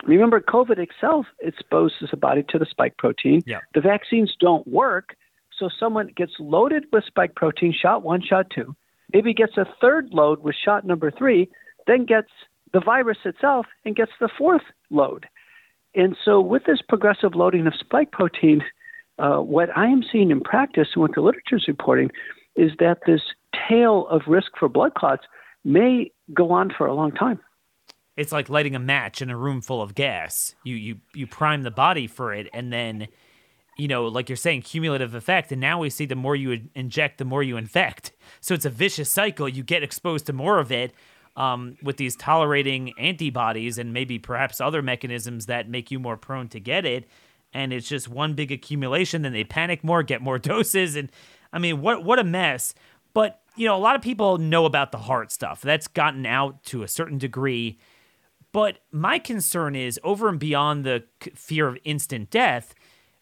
[0.04, 3.44] remember, COVID itself exposes the body to the spike protein.
[3.46, 3.60] Yeah.
[3.74, 5.16] The vaccines don't work,
[5.58, 8.76] so someone gets loaded with spike protein, shot one, shot two,
[9.14, 11.50] maybe gets a third load with shot number three,
[11.88, 12.30] then gets
[12.74, 15.28] the virus itself and gets the fourth load.
[15.96, 18.62] And so, with this progressive loading of spike protein,
[19.18, 22.12] uh, what I am seeing in practice and what the literature is reporting
[22.56, 23.22] is that this
[23.68, 25.26] tail of risk for blood clots
[25.66, 27.40] may go on for a long time.
[28.16, 30.54] It's like lighting a match in a room full of gas.
[30.64, 33.08] You you you prime the body for it, and then
[33.80, 35.52] you know, like you're saying, cumulative effect.
[35.54, 38.12] And now we see the more you inject, the more you infect.
[38.42, 39.48] So it's a vicious cycle.
[39.48, 40.94] You get exposed to more of it
[41.38, 46.50] um, with these tolerating antibodies and maybe perhaps other mechanisms that make you more prone
[46.50, 47.08] to get it.
[47.54, 49.22] And it's just one big accumulation.
[49.22, 50.98] Then they panic more, get more doses.
[50.98, 51.10] And
[51.54, 52.74] I mean, what what a mess.
[53.14, 55.62] But, you know, a lot of people know about the heart stuff.
[55.62, 57.80] That's gotten out to a certain degree.
[58.52, 62.76] But my concern is over and beyond the fear of instant death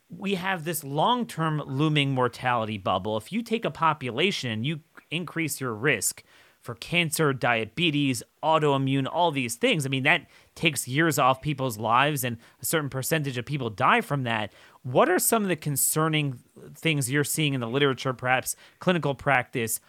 [0.09, 3.17] we have this long term looming mortality bubble.
[3.17, 6.23] If you take a population, you increase your risk
[6.61, 9.85] for cancer, diabetes, autoimmune, all these things.
[9.85, 14.01] I mean, that takes years off people's lives, and a certain percentage of people die
[14.01, 14.51] from that.
[14.83, 16.39] What are some of the concerning
[16.75, 19.79] things you're seeing in the literature, perhaps clinical practice,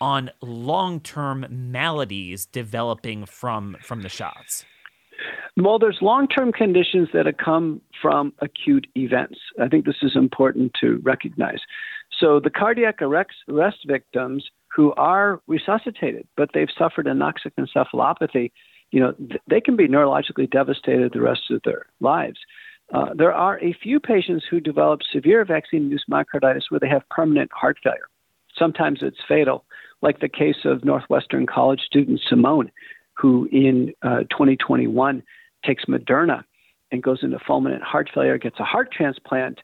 [0.00, 4.64] on long-term maladies developing from from the shots?
[5.56, 9.38] Well, there's long-term conditions that have come from acute events.
[9.60, 11.60] I think this is important to recognize.
[12.20, 18.50] So the cardiac arrest, victims who are resuscitated, but they've suffered anoxic encephalopathy,
[18.90, 19.14] you know,
[19.48, 22.38] they can be neurologically devastated the rest of their lives.
[22.92, 27.50] Uh, there are a few patients who develop severe vaccine-induced myocarditis where they have permanent
[27.52, 28.08] heart failure.
[28.56, 29.64] Sometimes it's fatal,
[30.02, 32.70] like the case of Northwestern College student Simone,
[33.16, 35.22] who in uh, 2021
[35.64, 36.44] takes Moderna
[36.90, 39.60] and goes into fulminant heart failure, gets a heart transplant,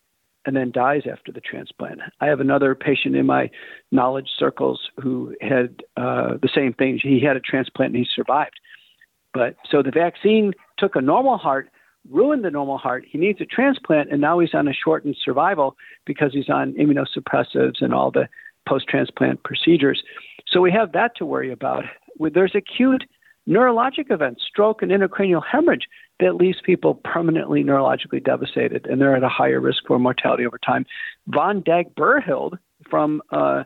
[0.46, 2.00] and then dies after the transplant.
[2.20, 3.50] I have another patient in my
[3.92, 6.98] knowledge circles who had uh, the same thing.
[7.02, 8.58] He had a transplant and he survived.
[9.34, 11.68] But so the vaccine took a normal heart,
[12.08, 13.04] ruined the normal heart.
[13.08, 17.82] He needs a transplant, and now he's on a shortened survival because he's on immunosuppressives
[17.82, 18.28] and all the
[18.68, 20.02] post transplant procedures.
[20.48, 21.84] So we have that to worry about.
[22.18, 23.04] There's acute
[23.50, 25.88] neurologic events, stroke and intracranial hemorrhage,
[26.20, 30.58] that leaves people permanently neurologically devastated, and they're at a higher risk for mortality over
[30.58, 30.86] time.
[31.26, 32.58] Von Dag Berild
[32.88, 33.64] from uh,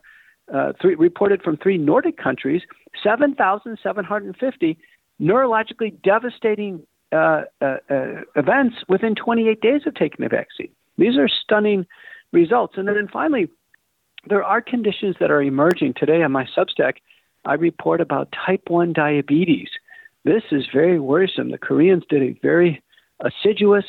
[0.53, 2.63] uh, three, reported from three Nordic countries
[3.03, 4.79] 7,750
[5.21, 10.71] neurologically devastating uh, uh, uh, events within 28 days of taking the vaccine.
[10.99, 11.87] These are stunning
[12.33, 12.75] results.
[12.77, 13.49] And then finally,
[14.29, 16.95] there are conditions that are emerging today on my Substack
[17.45, 19.69] I report about type 1 diabetes.
[20.25, 21.51] This is very worrisome.
[21.51, 22.83] The Koreans did a very
[23.21, 23.85] assiduous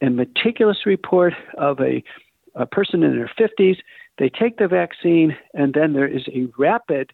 [0.00, 2.02] and meticulous report of a,
[2.54, 3.76] a person in their 50s.
[4.18, 7.12] They take the vaccine, and then there is a rapid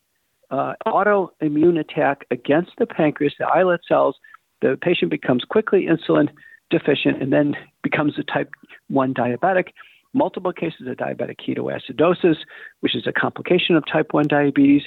[0.50, 4.16] uh, autoimmune attack against the pancreas, the islet cells.
[4.62, 6.28] The patient becomes quickly insulin
[6.70, 8.50] deficient and then becomes a type
[8.88, 9.68] 1 diabetic.
[10.12, 12.37] Multiple cases of diabetic ketoacidosis,
[12.80, 14.82] which is a complication of type 1 diabetes.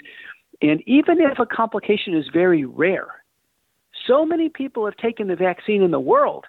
[0.62, 3.08] And even if a complication is very rare,
[4.06, 6.46] so many people have taken the vaccine in the world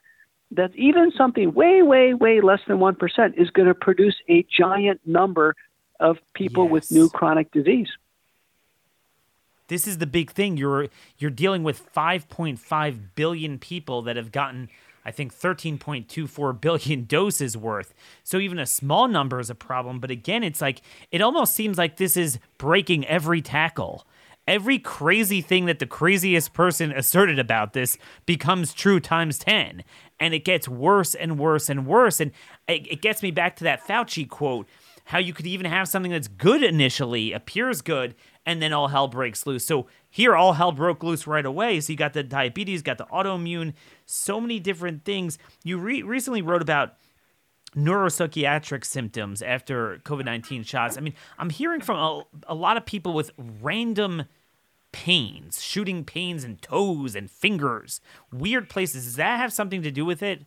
[0.53, 5.01] that even something way, way, way less than 1% is going to produce a giant
[5.07, 5.55] number
[6.01, 6.73] of people yes.
[6.73, 7.89] with new chronic disease.
[9.69, 10.57] This is the big thing.
[10.57, 14.69] You're you're dealing with 5.5 billion people that have gotten
[15.05, 17.95] I think 13.24 billion doses worth.
[18.23, 20.01] So even a small number is a problem.
[20.01, 24.07] But again, it's like, it almost seems like this is breaking every tackle.
[24.47, 29.85] Every crazy thing that the craziest person asserted about this becomes true times 10.
[30.19, 32.21] And it gets worse and worse and worse.
[32.21, 32.33] And
[32.67, 34.67] it, it gets me back to that Fauci quote
[35.11, 38.15] how you could even have something that's good initially, appears good,
[38.47, 39.65] and then all hell breaks loose.
[39.65, 41.81] So here, all hell broke loose right away.
[41.81, 43.75] So you got the diabetes, got the autoimmune,
[44.07, 45.39] so many different things.
[45.63, 46.95] You re- recently wrote about
[47.77, 50.97] neuropsychiatric symptoms after COVID 19 shots.
[50.97, 54.25] I mean, I'm hearing from a, a lot of people with random
[54.93, 58.01] pains, shooting pains in toes and fingers,
[58.33, 59.05] weird places.
[59.05, 60.45] Does that have something to do with it?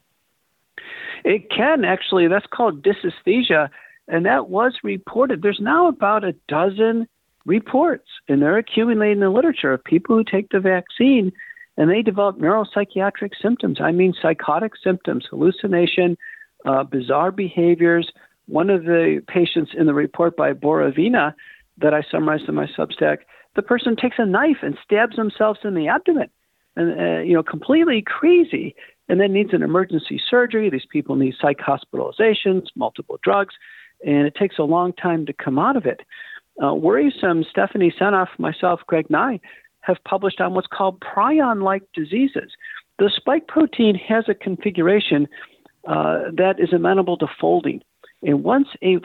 [1.24, 2.28] It can actually.
[2.28, 3.70] That's called dysesthesia.
[4.08, 5.42] And that was reported.
[5.42, 7.08] There's now about a dozen
[7.46, 11.32] reports, and they're accumulating in the literature of people who take the vaccine
[11.78, 13.80] and they develop neuropsychiatric symptoms.
[13.82, 16.18] I mean, psychotic symptoms, hallucination,
[16.66, 18.12] uh, bizarre behaviors.
[18.48, 21.34] One of the patients in the report by Borovina
[21.80, 23.20] that I summarized in my Substack,
[23.56, 26.30] the person takes a knife and stabs themselves in the abdomen,
[26.76, 28.76] and uh, you know, completely crazy,
[29.10, 30.70] and then needs an emergency surgery.
[30.70, 33.56] These people need psych hospitalizations, multiple drugs,
[34.06, 36.02] and it takes a long time to come out of it.
[36.62, 39.40] Uh, worrisome, Stephanie Seneff, myself, Greg Nigh,
[39.82, 42.52] have published on what's called prion like diseases.
[43.00, 45.28] The spike protein has a configuration
[45.88, 47.82] uh, that is amenable to folding.
[48.22, 49.00] And once a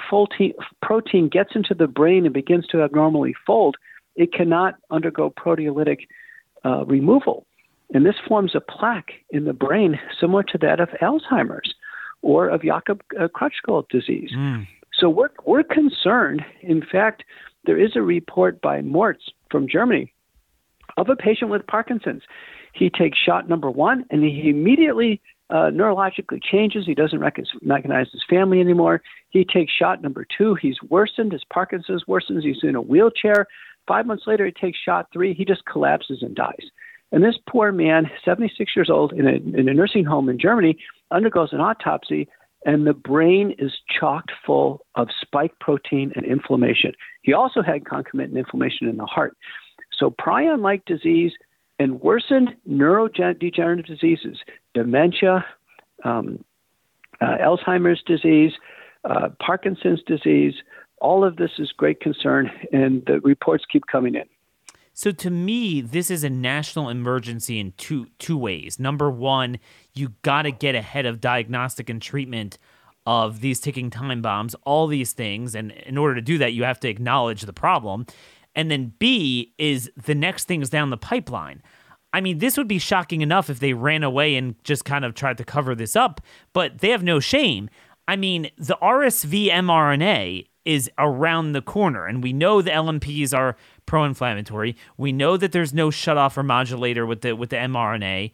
[0.81, 3.77] protein gets into the brain and begins to abnormally fold,
[4.15, 6.07] it cannot undergo proteolytic
[6.65, 7.47] uh, removal.
[7.95, 11.75] And this forms a plaque in the brain similar to that of Alzheimer's
[12.23, 13.29] or of Jakob uh,
[13.91, 14.31] disease.
[14.37, 14.67] Mm.
[14.99, 16.45] So we're, we're concerned.
[16.63, 17.25] In fact,
[17.65, 20.13] there is a report by Mortz from Germany
[20.97, 22.23] of a patient with Parkinson's.
[22.73, 26.85] He takes shot number one and he immediately uh, neurologically changes.
[26.85, 29.01] He doesn't recognize his family anymore.
[29.31, 30.55] He takes shot number two.
[30.55, 31.33] He's worsened.
[31.33, 32.43] His Parkinson's worsens.
[32.43, 33.47] He's in a wheelchair.
[33.87, 35.33] Five months later, he takes shot three.
[35.33, 36.71] He just collapses and dies.
[37.11, 40.77] And this poor man, 76 years old, in a, in a nursing home in Germany,
[41.11, 42.29] undergoes an autopsy
[42.65, 46.93] and the brain is chocked full of spike protein and inflammation.
[47.23, 49.37] He also had concomitant inflammation in the heart.
[49.97, 51.33] So, prion like disease
[51.79, 54.39] and worsened neurodegenerative diseases,
[54.75, 55.45] dementia,
[56.05, 56.45] um,
[57.21, 58.53] uh, Alzheimer's disease,
[59.05, 60.55] uh, Parkinson's disease,
[61.01, 64.25] all of this is great concern, and the reports keep coming in.
[64.99, 68.81] So to me, this is a national emergency in two two ways.
[68.81, 69.61] Number one,
[69.95, 72.59] you got to get ahead of diagnostic and treatment
[73.07, 76.65] of these ticking time bombs, all these things, and in order to do that, you
[76.65, 78.07] have to acknowledge the problem.
[78.57, 81.63] And then B is the next things down the pipeline.
[82.13, 85.15] I mean, this would be shocking enough if they ran away and just kind of
[85.15, 86.21] tried to cover this up,
[86.53, 87.71] but they have no shame.
[88.09, 93.57] I mean, the RSV mRNA is around the corner, and we know the LNPs are
[93.89, 94.77] pro-inflammatory.
[94.99, 98.31] We know that there's no shutoff or modulator with the with the mRNA.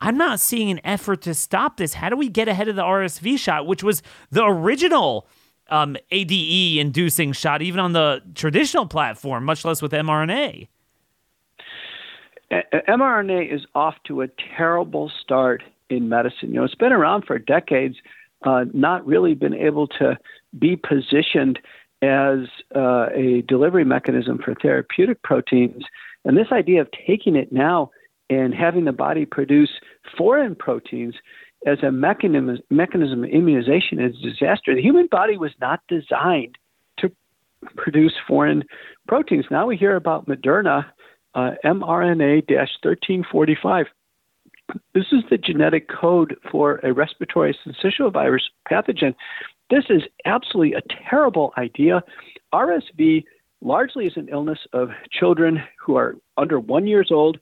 [0.00, 1.94] I'm not seeing an effort to stop this.
[1.94, 5.28] How do we get ahead of the RSV shot, which was the original
[5.70, 10.68] um, ADE inducing shot, even on the traditional platform, much less with mRNA?
[12.50, 16.48] mRNA is off to a terrible start in medicine.
[16.48, 17.96] You know, it's been around for decades,
[18.42, 20.18] uh, not really been able to
[20.58, 21.58] be positioned
[22.02, 22.40] as
[22.74, 25.84] uh, a delivery mechanism for therapeutic proteins.
[26.24, 27.90] And this idea of taking it now
[28.30, 29.70] and having the body produce
[30.16, 31.14] foreign proteins
[31.66, 34.74] as a mechanism, mechanism of immunization is a disaster.
[34.74, 36.56] The human body was not designed
[36.98, 37.10] to
[37.76, 38.64] produce foreign
[39.08, 39.46] proteins.
[39.50, 40.84] Now we hear about Moderna
[41.34, 43.86] uh, mRNA 1345.
[44.94, 49.14] This is the genetic code for a respiratory syncytial virus pathogen.
[49.70, 52.02] This is absolutely a terrible idea.
[52.54, 53.24] RSV
[53.60, 57.38] largely is an illness of children who are under one years old.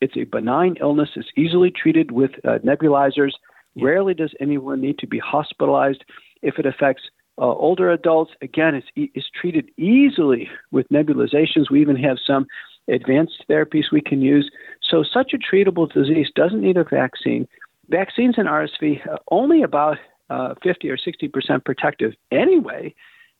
[0.00, 1.10] It's a benign illness.
[1.16, 3.32] It's easily treated with uh, nebulizers.
[3.76, 6.04] Rarely does anyone need to be hospitalized.
[6.42, 7.02] If it affects
[7.38, 11.70] uh, older adults, again, it's, it's treated easily with nebulizations.
[11.70, 12.46] We even have some
[12.88, 14.50] advanced therapies we can use.
[14.82, 17.46] So, such a treatable disease doesn't need a vaccine.
[17.88, 19.98] Vaccines in RSV are only about
[20.30, 22.94] uh, 50 or 60 percent protective anyway,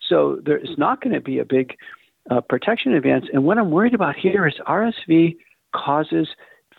[0.06, 1.76] so there is not going to be a big
[2.30, 3.26] uh, protection advance.
[3.32, 5.36] And what I'm worried about here is RSV
[5.74, 6.28] causes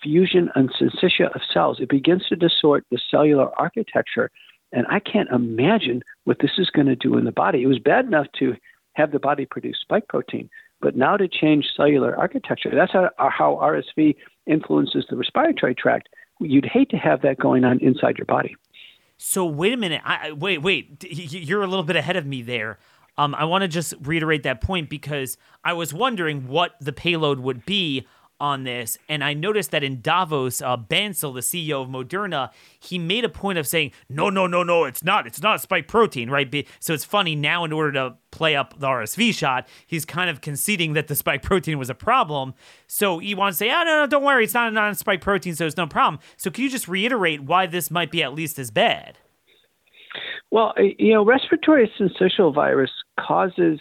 [0.02, 1.80] fusion and syncytia of cells.
[1.80, 4.32] It begins to distort the cellular architecture.
[4.72, 7.62] And I can't imagine what this is going to do in the body.
[7.64, 8.56] It was bad enough to
[8.94, 10.50] have the body produce spike protein,
[10.82, 14.16] but now to change cellular architecture, that's how, how RSV
[14.48, 16.10] influences the respiratory tract.
[16.40, 18.56] You'd hate to have that going on inside your body.
[19.24, 20.02] So wait a minute.
[20.04, 21.04] I, wait, wait.
[21.04, 22.80] You're a little bit ahead of me there.
[23.20, 27.40] Um, I want to just reiterate that point because I was wondering what the payload
[27.40, 28.08] would be
[28.42, 32.98] on this, and I noticed that in Davos, uh, Bancel, the CEO of Moderna, he
[32.98, 35.28] made a point of saying, "No, no, no, no, it's not.
[35.28, 37.64] It's not spike protein, right?" So it's funny now.
[37.64, 41.44] In order to play up the RSV shot, he's kind of conceding that the spike
[41.50, 42.56] protein was a problem.
[42.88, 45.56] So he wants to say, "Oh no, no, don't worry, it's not a non-spike protein,
[45.56, 48.58] so it's no problem." So can you just reiterate why this might be at least
[48.58, 49.20] as bad?
[50.50, 53.80] Well, you know, respiratory syncytial virus causes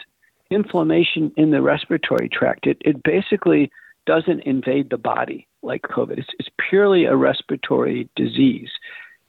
[0.50, 2.66] inflammation in the respiratory tract.
[2.66, 3.70] It, it basically
[4.10, 6.18] doesn't invade the body like COVID.
[6.18, 8.70] It's, it's purely a respiratory disease.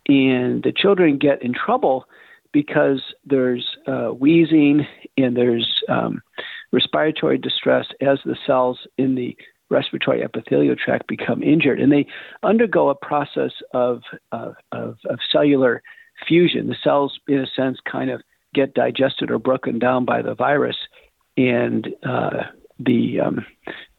[0.07, 2.05] And the children get in trouble
[2.51, 6.23] because there's uh, wheezing and there's um,
[6.71, 9.38] respiratory distress as the cells in the
[9.69, 11.79] respiratory epithelial tract become injured.
[11.79, 12.07] And they
[12.41, 14.01] undergo a process of,
[14.32, 15.84] uh, of, of cellular
[16.27, 16.69] fusion.
[16.69, 18.23] The cells, in a sense, kind of
[18.55, 20.77] get digested or broken down by the virus.
[21.38, 22.45] And uh,
[22.86, 23.45] the um,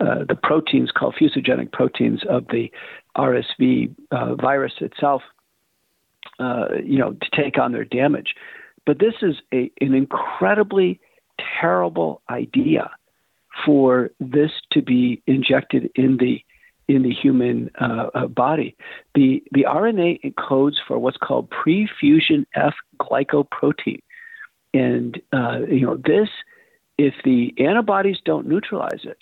[0.00, 2.70] uh, the proteins called fusogenic proteins of the
[3.16, 5.22] RSV uh, virus itself,
[6.38, 8.34] uh, you know, to take on their damage.
[8.84, 11.00] But this is a, an incredibly
[11.60, 12.90] terrible idea
[13.64, 16.42] for this to be injected in the
[16.88, 18.76] in the human uh, uh, body.
[19.14, 24.00] The the RNA encodes for what's called prefusion F glycoprotein,
[24.74, 26.28] and uh, you know this
[27.02, 29.18] if the antibodies don't neutralize it,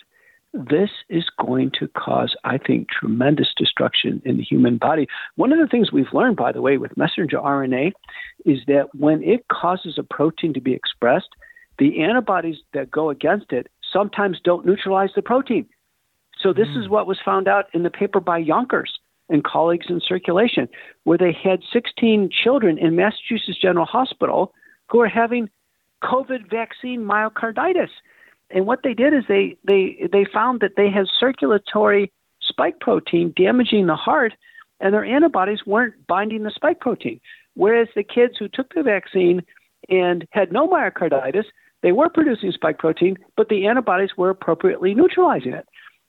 [0.53, 5.07] this is going to cause, I think, tremendous destruction in the human body.
[5.35, 7.93] One of the things we've learned, by the way, with messenger RNA
[8.45, 11.29] is that when it causes a protein to be expressed,
[11.79, 15.65] the antibodies that go against it sometimes don't neutralize the protein.
[16.39, 16.83] So, this mm.
[16.83, 20.67] is what was found out in the paper by Yonkers and colleagues in circulation,
[21.05, 24.53] where they had 16 children in Massachusetts General Hospital
[24.89, 25.49] who are having
[26.03, 27.89] COVID vaccine myocarditis.
[28.49, 33.33] And what they did is they, they, they found that they had circulatory spike protein
[33.35, 34.33] damaging the heart,
[34.79, 37.19] and their antibodies weren't binding the spike protein.
[37.53, 39.41] Whereas the kids who took the vaccine
[39.89, 41.45] and had no myocarditis,
[41.81, 45.67] they were producing spike protein, but the antibodies were appropriately neutralizing it.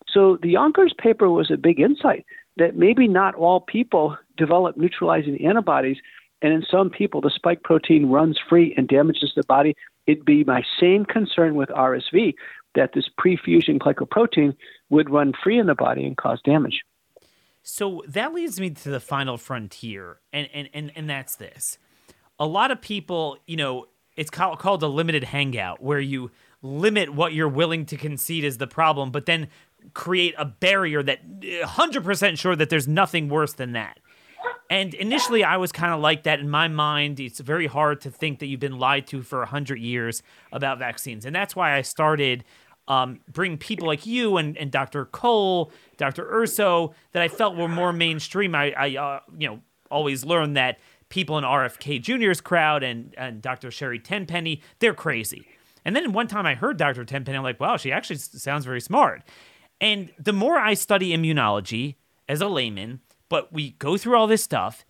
[0.08, 2.26] So the Yonkers paper was a big insight
[2.56, 5.96] that maybe not all people develop neutralizing antibodies
[6.42, 9.70] and in some people, the spike protein runs free and damages the body.
[10.06, 12.34] It it'd be my same concern with RSV
[12.74, 14.54] that this pre-fusion glycoprotein
[14.90, 16.82] would run free in the body and cause damage.
[17.62, 21.78] So that leads me to the final frontier, and and and, and that's this.
[22.38, 23.86] A lot of people, you know,
[24.16, 26.30] it's called, called a limited hangout, where you
[26.60, 29.48] limit what you're willing to concede is the problem, but then
[29.94, 33.98] create a barrier that eh, 100% sure that there's nothing worse than that.
[34.70, 37.20] And initially, I was kind of like that in my mind.
[37.20, 41.26] It's very hard to think that you've been lied to for 100 years about vaccines.
[41.26, 42.44] And that's why I started
[42.88, 45.04] um, bring people like you and, and Dr.
[45.04, 46.28] Cole, Dr.
[46.32, 48.54] Urso, that I felt were more mainstream.
[48.54, 50.78] I, I uh, you know, always learned that
[51.08, 53.70] people in RFK Jr.'s crowd and, and Dr.
[53.70, 55.46] Sherry Tenpenny, they're crazy.
[55.84, 57.04] And then one time I heard Dr.
[57.04, 59.22] Tenpenny, I'm like, wow, she actually sounds very smart.
[59.80, 61.96] And the more I study immunology
[62.28, 63.00] as a layman,
[63.32, 64.84] but we go through all this stuff,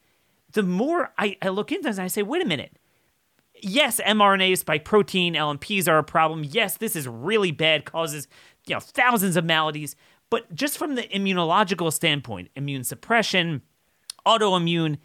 [0.52, 2.76] the more I, I look into this I say, wait a minute.
[3.62, 6.42] Yes, mRNA spike protein, LNPs are a problem.
[6.42, 8.26] Yes, this is really bad, causes
[8.66, 9.94] you know thousands of maladies.
[10.28, 13.62] But just from the immunological standpoint, immune suppression,
[14.26, 14.98] autoimmune,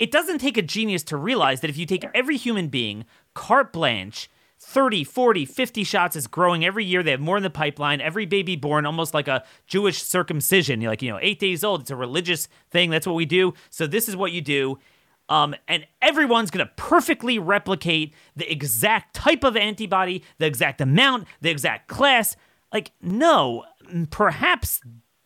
[0.00, 3.72] it doesn't take a genius to realize that if you take every human being, carte
[3.72, 4.28] blanche,
[4.64, 7.02] 30, 40, 50 shots is growing every year.
[7.02, 8.00] They have more in the pipeline.
[8.00, 10.80] Every baby born, almost like a Jewish circumcision.
[10.80, 11.82] You're like, you know, eight days old.
[11.82, 12.88] It's a religious thing.
[12.88, 13.54] That's what we do.
[13.70, 14.78] So this is what you do.
[15.28, 21.26] Um, and everyone's going to perfectly replicate the exact type of antibody, the exact amount,
[21.40, 22.36] the exact class.
[22.72, 23.64] Like, no,
[24.10, 24.80] perhaps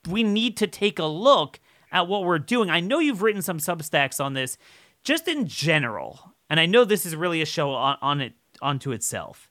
[0.09, 1.61] we need to take a look
[1.93, 2.71] at what we're doing.
[2.71, 4.57] I know you've written some substacks on this,
[5.05, 6.35] just in general.
[6.49, 8.33] And I know this is really a show on, on it
[8.63, 9.51] onto itself.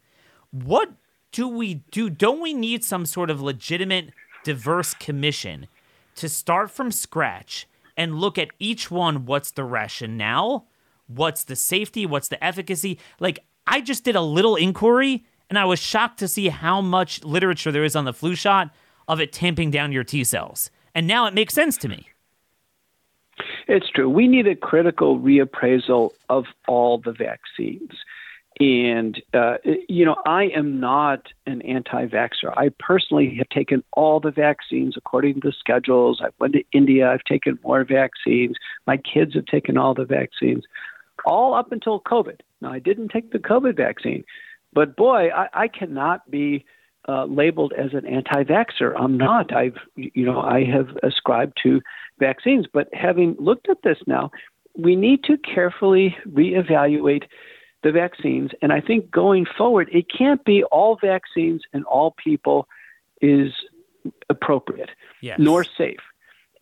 [0.51, 0.91] What
[1.31, 2.09] do we do?
[2.09, 4.11] Don't we need some sort of legitimate,
[4.43, 5.67] diverse commission
[6.15, 9.25] to start from scratch and look at each one?
[9.25, 10.67] What's the rationale?
[11.07, 12.05] What's the safety?
[12.05, 12.99] What's the efficacy?
[13.19, 17.23] Like, I just did a little inquiry and I was shocked to see how much
[17.23, 18.73] literature there is on the flu shot
[19.07, 20.71] of it tamping down your T cells.
[20.93, 22.09] And now it makes sense to me.
[23.67, 24.09] It's true.
[24.09, 27.91] We need a critical reappraisal of all the vaccines.
[28.59, 29.57] And, uh,
[29.89, 32.55] you know, I am not an anti vaxxer.
[32.55, 36.21] I personally have taken all the vaccines according to the schedules.
[36.23, 38.55] I've went to India, I've taken more vaccines.
[38.87, 40.63] My kids have taken all the vaccines,
[41.25, 42.39] all up until COVID.
[42.61, 44.23] Now, I didn't take the COVID vaccine,
[44.71, 46.63] but boy, I, I cannot be
[47.07, 48.93] uh, labeled as an anti vaxxer.
[48.97, 49.53] I'm not.
[49.53, 51.81] I've, you know, I have ascribed to
[52.19, 52.67] vaccines.
[52.71, 54.31] But having looked at this now,
[54.77, 57.23] we need to carefully reevaluate
[57.85, 58.49] the vaccines.
[58.63, 62.67] And I think going forward, it can't be all vaccines and all people
[63.21, 63.53] is
[64.27, 64.89] appropriate
[65.21, 65.37] yes.
[65.39, 65.99] nor safe.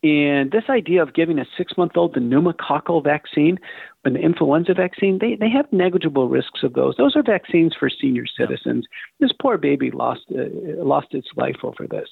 [0.02, 3.58] And this idea of giving a six month old the pneumococcal vaccine
[4.04, 6.94] and the influenza vaccine, they, they have negligible risks of those.
[6.98, 8.86] Those are vaccines for senior citizens.
[9.18, 10.44] This poor baby lost, uh,
[10.84, 12.10] lost its life over this.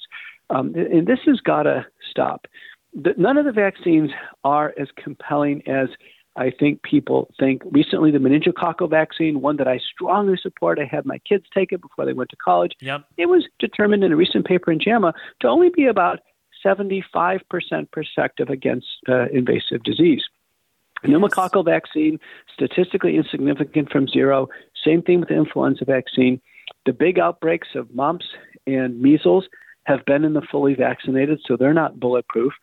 [0.49, 2.47] Um, and this has got to stop.
[2.95, 4.09] The, none of the vaccines
[4.43, 5.89] are as compelling as
[6.35, 10.79] I think people think recently the meningococcal vaccine, one that I strongly support.
[10.79, 12.73] I had my kids take it before they went to college.
[12.81, 13.05] Yep.
[13.17, 16.21] It was determined in a recent paper in JAMA to only be about
[16.65, 17.41] 75%
[17.91, 20.23] protective against uh, invasive disease.
[21.03, 21.11] Yes.
[21.11, 22.19] Pneumococcal vaccine,
[22.51, 24.47] statistically insignificant from zero.
[24.83, 26.41] Same thing with the influenza vaccine.
[26.85, 28.25] The big outbreaks of mumps
[28.65, 29.45] and measles
[29.83, 32.53] have been in the fully vaccinated, so they're not bulletproof.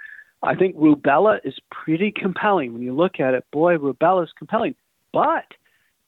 [0.42, 2.72] I think rubella is pretty compelling.
[2.72, 4.74] When you look at it, boy, rubella is compelling.
[5.12, 5.44] But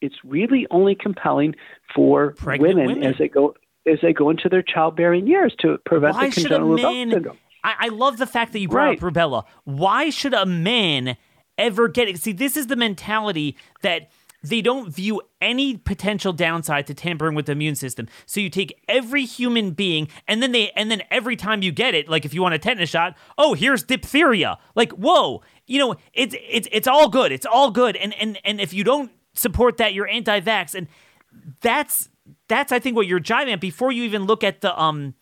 [0.01, 1.55] it's really only compelling
[1.95, 3.55] for women, women, as they go
[3.87, 7.39] as they go into their childbearing years to prevent Why the congenital man, rubella syndrome.
[7.65, 9.03] I, I love the fact that you brought right.
[9.03, 9.45] up rubella.
[9.65, 11.17] Why should a man
[11.59, 12.19] ever get it?
[12.19, 14.11] See, this is the mentality that
[14.43, 18.09] they don't view any potential downside to tampering with the immune system.
[18.27, 21.95] So you take every human being and then they and then every time you get
[21.95, 24.59] it, like if you want a tetanus shot, oh, here's diphtheria.
[24.75, 27.33] Like, whoa, you know, it's it's it's all good.
[27.33, 27.97] It's all good.
[27.97, 30.75] And and and if you don't support that, you're anti-vax.
[30.75, 30.89] And
[31.61, 32.09] that's
[32.49, 35.15] that's I think what you're jiving at before you even look at the um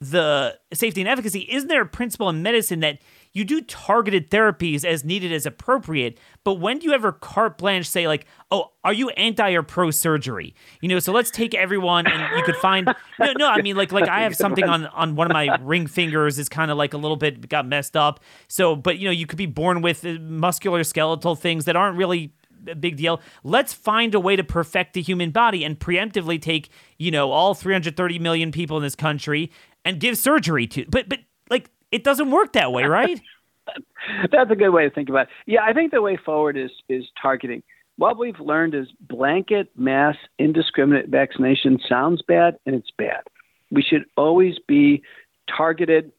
[0.00, 1.40] the safety and efficacy.
[1.50, 2.98] Isn't there a principle in medicine that
[3.34, 7.88] you do targeted therapies as needed as appropriate, but when do you ever carte blanche
[7.88, 12.06] say like, "Oh, are you anti or pro surgery?" You know, so let's take everyone
[12.06, 12.86] and you could find
[13.18, 15.88] no, no, I mean like like I have something on on one of my ring
[15.88, 18.20] fingers is kind of like a little bit got messed up.
[18.46, 21.98] So, but you know, you could be born with uh, muscular skeletal things that aren't
[21.98, 22.32] really
[22.68, 23.20] a big deal.
[23.42, 27.54] Let's find a way to perfect the human body and preemptively take, you know, all
[27.54, 29.50] 330 million people in this country
[29.84, 30.86] and give surgery to.
[30.88, 31.18] But but
[31.50, 33.20] like it doesn't work that way, right?
[34.30, 35.28] That's a good way to think about it.
[35.46, 37.62] Yeah, I think the way forward is is targeting.
[37.96, 43.22] what we've learned is blanket mass indiscriminate vaccination sounds bad and it's bad.
[43.70, 45.02] We should always be
[45.48, 46.12] targeted.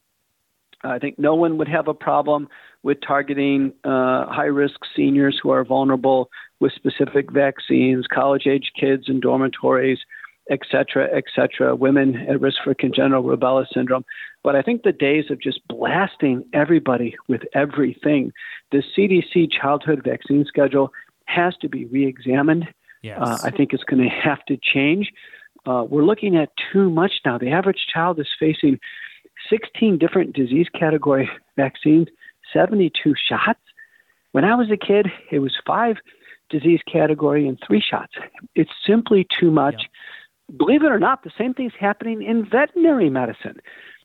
[0.82, 2.48] I think no one would have a problem
[2.82, 9.04] with targeting uh, high risk seniors who are vulnerable with specific vaccines, college age kids
[9.08, 9.98] in dormitories,
[10.50, 14.04] et cetera, et cetera, women at risk for congenital rubella syndrome.
[14.44, 18.32] But I think the days of just blasting everybody with everything,
[18.70, 20.92] the CDC childhood vaccine schedule
[21.24, 22.68] has to be reexamined.
[23.02, 23.18] Yes.
[23.20, 25.12] Uh, I think it's going to have to change.
[25.66, 27.38] Uh, we're looking at too much now.
[27.38, 28.78] The average child is facing
[29.50, 32.08] 16 different disease category vaccines,
[32.52, 33.60] 72 shots.
[34.32, 35.96] When I was a kid, it was five
[36.50, 38.12] disease category and three shots.
[38.54, 39.82] It's simply too much.
[40.54, 43.60] Believe it or not, the same thing's happening in veterinary medicine.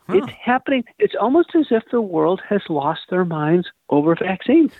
[0.08, 0.18] Huh.
[0.18, 0.84] It's happening.
[0.98, 4.72] It's almost as if the world has lost their minds over vaccines.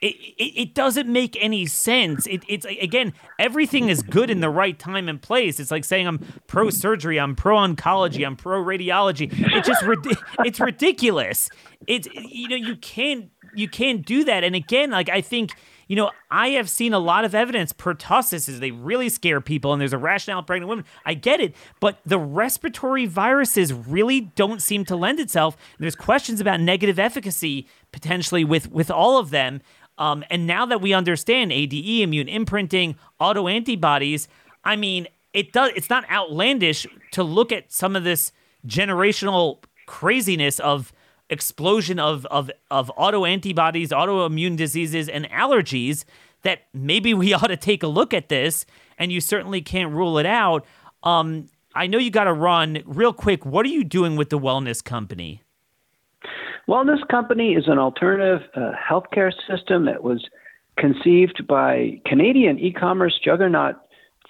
[0.00, 2.26] It, it, it doesn't make any sense.
[2.26, 5.60] It, it's again, everything is good in the right time and place.
[5.60, 6.18] It's like saying I'm
[6.48, 9.28] pro surgery, I'm pro oncology, I'm pro radiology.
[9.32, 9.84] It's just
[10.44, 11.48] it's ridiculous.
[11.86, 14.42] It's you know you can't you can't do that.
[14.42, 15.52] And again, like I think
[15.92, 19.74] you know, I have seen a lot of evidence pertussis is they really scare people
[19.74, 20.86] and there's a rationale in pregnant women.
[21.04, 25.54] I get it, but the respiratory viruses really don't seem to lend itself.
[25.78, 29.60] There's questions about negative efficacy potentially with with all of them.
[29.98, 34.28] Um, and now that we understand ADE, immune imprinting, auto antibodies,
[34.64, 35.72] I mean, it does.
[35.76, 38.32] It's not outlandish to look at some of this
[38.66, 40.90] generational craziness of
[41.32, 46.04] explosion of of of auto antibodies, autoimmune diseases, and allergies.
[46.42, 48.66] That maybe we ought to take a look at this,
[48.98, 50.64] and you certainly can't rule it out.
[51.02, 53.46] Um, I know you got to run real quick.
[53.46, 55.42] What are you doing with the wellness company?
[56.68, 60.24] Wellness Company is an alternative uh, healthcare system that was
[60.78, 63.76] conceived by Canadian e-commerce juggernaut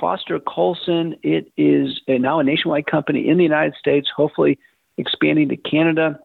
[0.00, 1.14] Foster Coulson.
[1.22, 4.58] It is a, now a nationwide company in the United States, hopefully
[4.96, 6.18] expanding to Canada.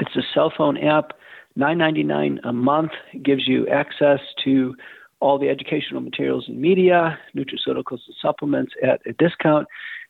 [0.00, 1.12] It's a cell phone app,
[1.56, 2.92] nine ninety nine a month.
[3.22, 4.74] Gives you access to
[5.20, 9.66] all the educational materials and media, nutraceuticals and supplements at a discount,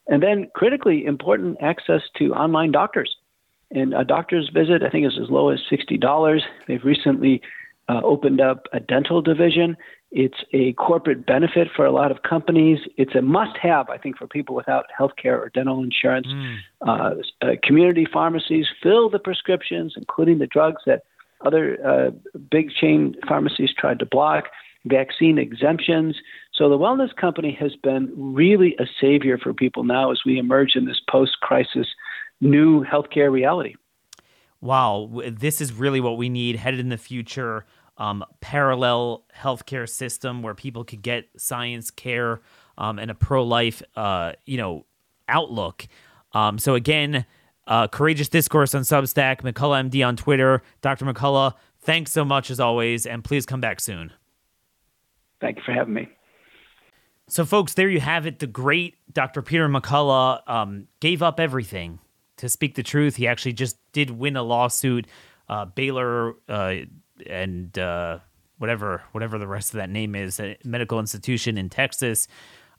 [0.09, 3.17] and then critically important access to online doctors.
[3.71, 6.43] And a doctor's visit, I think, is as low as sixty dollars.
[6.67, 7.43] They've recently
[7.89, 9.77] uh, opened up a dental division.
[10.11, 12.79] It's a corporate benefit for a lot of companies.
[12.97, 16.29] It's a must have, I think, for people without health care or dental insurance.
[16.29, 16.57] Mm.
[16.87, 21.03] Uh, uh, community pharmacies fill the prescriptions, including the drugs that
[21.45, 22.11] other uh,
[22.51, 24.45] big chain pharmacies tried to block,
[24.87, 26.17] vaccine exemptions.
[26.53, 30.77] So the Wellness Company has been really a savior for people now as we emerge
[30.77, 31.89] in this post crisis
[32.41, 33.75] new healthcare reality.
[34.65, 37.67] Wow, this is really what we need headed in the future
[37.99, 42.41] um, parallel healthcare system where people could get science care
[42.79, 44.87] um, and a pro life, uh, you know,
[45.29, 45.87] outlook.
[46.33, 47.27] Um, so again,
[47.67, 51.05] uh, courageous discourse on Substack, McCullough MD on Twitter, Dr.
[51.05, 51.53] McCullough.
[51.83, 54.15] Thanks so much as always, and please come back soon.
[55.43, 56.09] Thank you for having me.
[57.29, 58.39] So, folks, there you have it.
[58.39, 59.43] The great Dr.
[59.43, 61.99] Peter McCullough um, gave up everything
[62.45, 63.17] to speak the truth.
[63.17, 65.07] He actually just did win a lawsuit.
[65.49, 66.75] Uh, Baylor uh,
[67.27, 68.19] and uh,
[68.59, 72.29] whatever whatever the rest of that name is, a medical institution in Texas,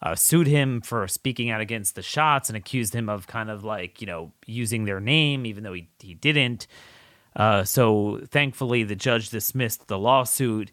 [0.01, 3.63] uh, sued him for speaking out against the shots and accused him of kind of
[3.63, 6.67] like you know using their name even though he he didn't.
[7.35, 10.71] Uh, so thankfully, the judge dismissed the lawsuit.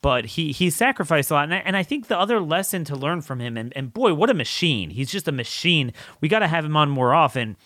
[0.00, 2.96] But he he sacrificed a lot, and I, and I think the other lesson to
[2.96, 4.90] learn from him, and, and boy, what a machine!
[4.90, 5.92] He's just a machine.
[6.20, 7.56] We got to have him on more often.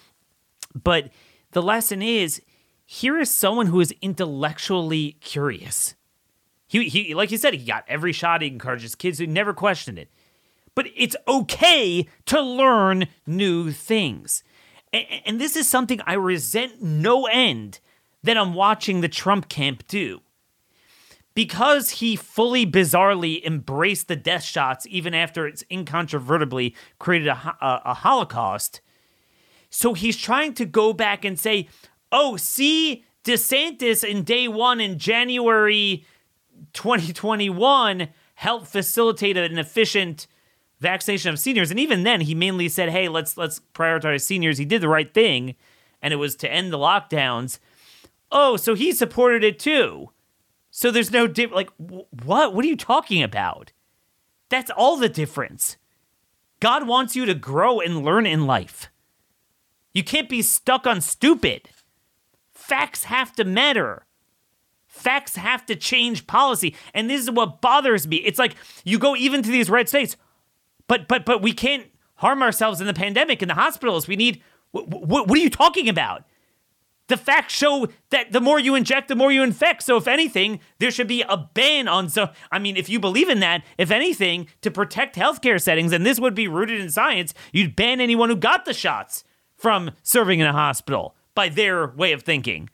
[0.83, 1.11] But
[1.53, 2.43] the lesson is
[2.85, 5.95] here is someone who is intellectually curious.
[6.69, 8.43] He, he like you said, he got every shot.
[8.43, 10.11] He encouraged his kids who never questioned it.
[10.75, 14.45] But it's okay to learn new things.
[14.93, 17.81] And, and this is something I resent no end
[18.23, 20.21] that I'm watching the Trump camp do.
[21.35, 27.83] Because he fully bizarrely embraced the death shots even after it's incontrovertibly created a, a,
[27.87, 28.81] a Holocaust.
[29.77, 31.69] So he's trying to go back and say,
[32.11, 36.03] oh, see, DeSantis in day one in January
[36.73, 40.29] 2021 helped facilitate an efficient
[40.81, 41.71] vaccination of seniors.
[41.71, 44.57] And even then, he mainly said, hey, let's let's prioritize seniors.
[44.57, 45.57] He did the right thing,
[46.01, 47.59] and it was to end the lockdowns.
[48.33, 50.09] Oh, so he supported it too.
[50.71, 51.53] So there's no diff.
[51.53, 52.55] Like, what?
[52.55, 53.73] What are you talking about?
[54.49, 55.77] That's all the difference.
[56.61, 58.89] God wants you to grow and learn in life.
[59.97, 61.71] You can't be stuck on stupid.
[62.53, 64.05] Facts have to matter.
[64.87, 66.77] Facts have to change policy.
[66.93, 68.17] And this is what bothers me.
[68.17, 70.19] It's like you go even to these red states,
[70.87, 71.87] but but but we can't
[72.17, 74.07] harm ourselves in the pandemic in the hospitals.
[74.07, 74.43] We need
[74.73, 76.25] what, what, what are you talking about?
[77.07, 79.83] The facts show that the more you inject, the more you infect.
[79.83, 82.11] So, if anything, there should be a ban on.
[82.11, 86.05] So, I mean, if you believe in that, if anything, to protect healthcare settings, and
[86.05, 89.25] this would be rooted in science, you'd ban anyone who got the shots
[89.57, 92.71] from serving in a hospital by their way of thinking,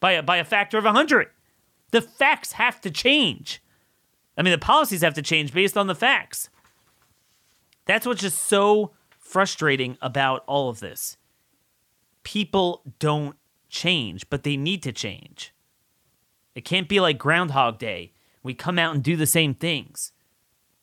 [0.00, 1.28] by a, by a factor of 100.
[1.90, 3.62] The facts have to change.
[4.36, 6.48] I mean, the policies have to change based on the facts.
[7.86, 11.16] That's what's just so frustrating about all of this.
[12.22, 13.36] People don't
[13.68, 15.52] change, but they need to change.
[16.54, 18.12] It can't be like Groundhog Day.
[18.42, 20.12] We come out and do the same things.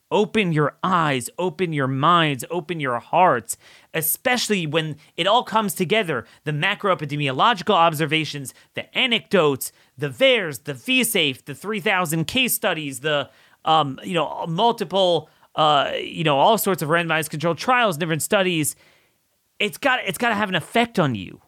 [0.10, 3.58] Open your eyes, open your minds, open your hearts,
[3.94, 10.74] especially when it all comes together the macro epidemiological observations, the anecdotes, the VAERS, the
[10.74, 13.30] VSafe, the 3,000 case studies, the
[13.66, 18.76] um, you know multiple uh, you know all sorts of randomized controlled trials, different studies.
[19.60, 21.42] It's got it's got to have an effect on you.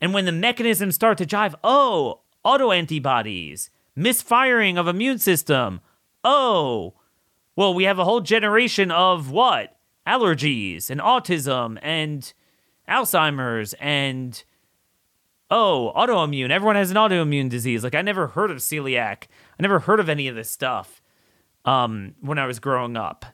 [0.00, 5.80] And when the mechanisms start to jive, oh, autoantibodies, misfiring of immune system.
[6.22, 6.94] Oh,
[7.56, 9.76] well, we have a whole generation of what?
[10.06, 12.32] Allergies and autism and
[12.88, 14.42] Alzheimer's and
[15.50, 16.50] oh, autoimmune.
[16.50, 17.84] Everyone has an autoimmune disease.
[17.84, 19.24] Like I never heard of celiac.
[19.58, 21.00] I never heard of any of this stuff
[21.64, 23.24] um, when I was growing up.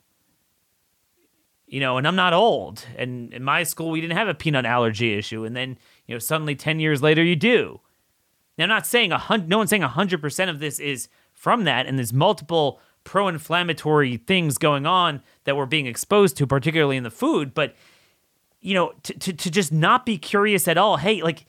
[1.66, 2.84] You know, and I'm not old.
[2.96, 5.44] And in my school, we didn't have a peanut allergy issue.
[5.44, 7.80] And then you know, suddenly 10 years later, you do.
[8.58, 11.86] Now, I'm not saying a hundred, no one's saying 100% of this is from that,
[11.86, 17.02] and there's multiple pro inflammatory things going on that we're being exposed to, particularly in
[17.02, 17.74] the food, but,
[18.60, 20.96] you know, to, to, to just not be curious at all.
[20.96, 21.46] Hey, like,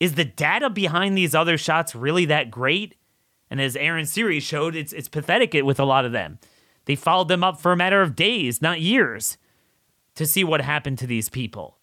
[0.00, 2.96] is the data behind these other shots really that great?
[3.48, 6.38] And as Aaron Siri showed, it's it's pathetic with a lot of them.
[6.86, 9.36] They followed them up for a matter of days, not years,
[10.14, 11.78] to see what happened to these people.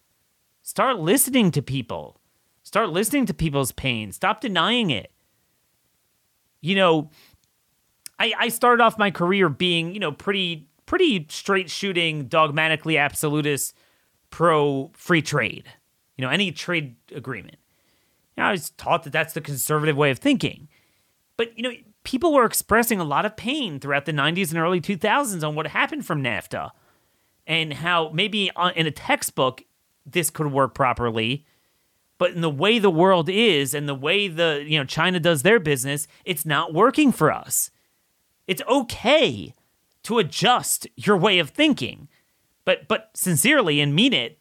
[0.62, 2.20] Start listening to people.
[2.62, 4.12] Start listening to people's pain.
[4.12, 5.10] Stop denying it.
[6.60, 7.10] You know,
[8.20, 13.74] I, I started off my career being, you know, pretty pretty straight shooting, dogmatically absolutist,
[14.28, 15.64] pro free trade.
[16.16, 17.56] You know, any trade agreement.
[18.36, 20.68] You know, I was taught that that's the conservative way of thinking.
[21.38, 21.72] But, you know,
[22.04, 25.68] people were expressing a lot of pain throughout the 90s and early 2000s on what
[25.68, 26.70] happened from NAFTA
[27.46, 29.62] and how maybe in a textbook
[30.04, 31.46] this could work properly.
[32.18, 35.42] But in the way the world is and the way the you know China does
[35.42, 37.70] their business, it's not working for us.
[38.50, 39.54] It's okay
[40.02, 42.08] to adjust your way of thinking,
[42.64, 44.38] but but sincerely and mean it,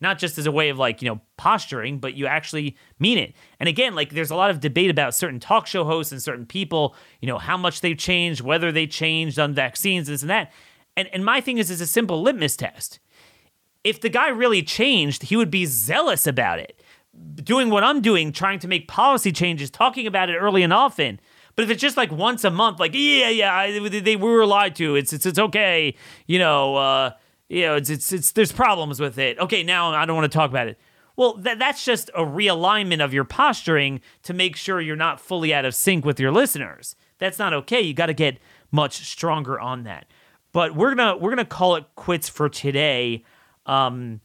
[0.00, 3.34] not just as a way of like you know posturing, but you actually mean it.
[3.58, 6.46] And again, like there's a lot of debate about certain talk show hosts and certain
[6.46, 10.52] people, you know, how much they've changed, whether they changed on vaccines, this and that.
[10.96, 13.00] And and my thing is, is a simple litmus test
[13.84, 16.82] if the guy really changed, he would be zealous about it,
[17.36, 21.20] doing what I'm doing, trying to make policy changes, talking about it early and often.
[21.58, 24.76] But if it's just like once a month, like yeah, yeah, they, they were lied
[24.76, 24.94] to.
[24.94, 25.96] It's it's it's okay,
[26.28, 26.76] you know.
[26.76, 27.10] Uh,
[27.48, 29.40] you know, it's it's it's there's problems with it.
[29.40, 30.78] Okay, now I don't want to talk about it.
[31.16, 35.52] Well, that that's just a realignment of your posturing to make sure you're not fully
[35.52, 36.94] out of sync with your listeners.
[37.18, 37.80] That's not okay.
[37.80, 38.38] You got to get
[38.70, 40.06] much stronger on that.
[40.52, 43.24] But we're gonna we're gonna call it quits for today.
[43.66, 44.20] Um,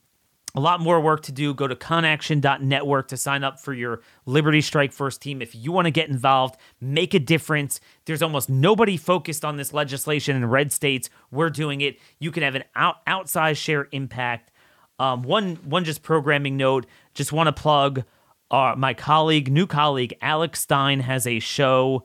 [0.55, 1.53] a lot more work to do.
[1.53, 5.41] Go to conaction.network to sign up for your Liberty Strike Force team.
[5.41, 7.79] If you want to get involved, make a difference.
[8.05, 11.09] There's almost nobody focused on this legislation in red states.
[11.31, 11.97] We're doing it.
[12.19, 14.51] You can have an out, outsized share impact.
[14.99, 16.85] Um, one one just programming note.
[17.15, 18.03] Just want to plug
[18.51, 22.03] uh, my colleague, new colleague Alex Stein has a show,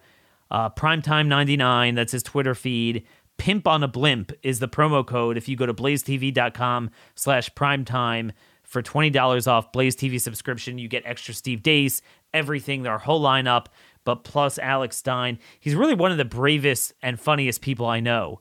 [0.50, 1.94] uh, Primetime 99.
[1.94, 3.04] That's his Twitter feed.
[3.38, 8.32] Pimp on a Blimp is the promo code if you go to blazetv.com slash primetime
[8.64, 10.76] for $20 off Blaze TV subscription.
[10.76, 12.02] You get extra Steve Deace,
[12.34, 13.66] everything, our whole lineup,
[14.04, 15.38] but plus Alex Stein.
[15.58, 18.40] He's really one of the bravest and funniest people I know.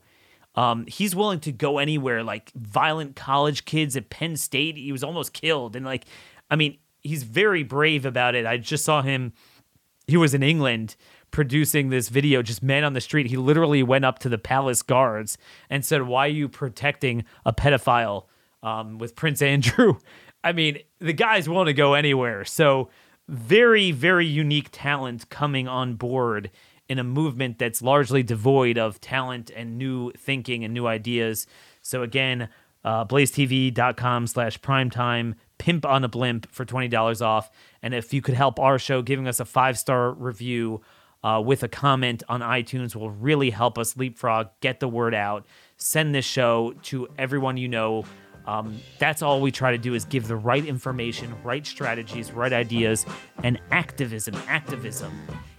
[0.54, 4.76] Um, he's willing to go anywhere, like violent college kids at Penn State.
[4.76, 5.76] He was almost killed.
[5.76, 6.04] And, like,
[6.50, 8.44] I mean, he's very brave about it.
[8.44, 9.32] I just saw him,
[10.08, 10.96] he was in England
[11.30, 13.26] producing this video, just man on the street.
[13.26, 17.52] He literally went up to the palace guards and said, Why are you protecting a
[17.52, 18.24] pedophile
[18.62, 19.98] um, with Prince Andrew?
[20.44, 22.44] I mean, the guy's willing to go anywhere.
[22.44, 22.90] So,
[23.28, 26.50] very, very unique talent coming on board
[26.88, 31.46] in a movement that's largely devoid of talent and new thinking and new ideas.
[31.82, 32.48] So, again,
[32.84, 37.50] uh, blazetv.com slash primetime pimp on a blimp for $20 off
[37.82, 40.80] and if you could help our show giving us a five star review
[41.22, 45.46] uh, with a comment on iTunes will really help us leapfrog, get the word out,
[45.76, 48.04] send this show to everyone you know.
[48.46, 52.52] Um, that's all we try to do is give the right information, right strategies, right
[52.52, 53.04] ideas,
[53.42, 54.34] and activism.
[54.46, 55.12] Activism.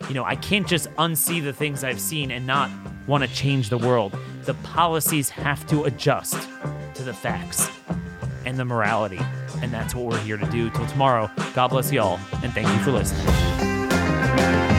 [0.08, 2.72] You know, I can't just unsee the things I've seen and not
[3.06, 4.18] want to change the world.
[4.46, 6.50] The policies have to adjust
[6.96, 7.70] to the facts
[8.46, 9.20] and the morality.
[9.62, 10.72] And that's what we're here to do.
[10.72, 14.79] Till tomorrow, God bless you all, and thank you for listening.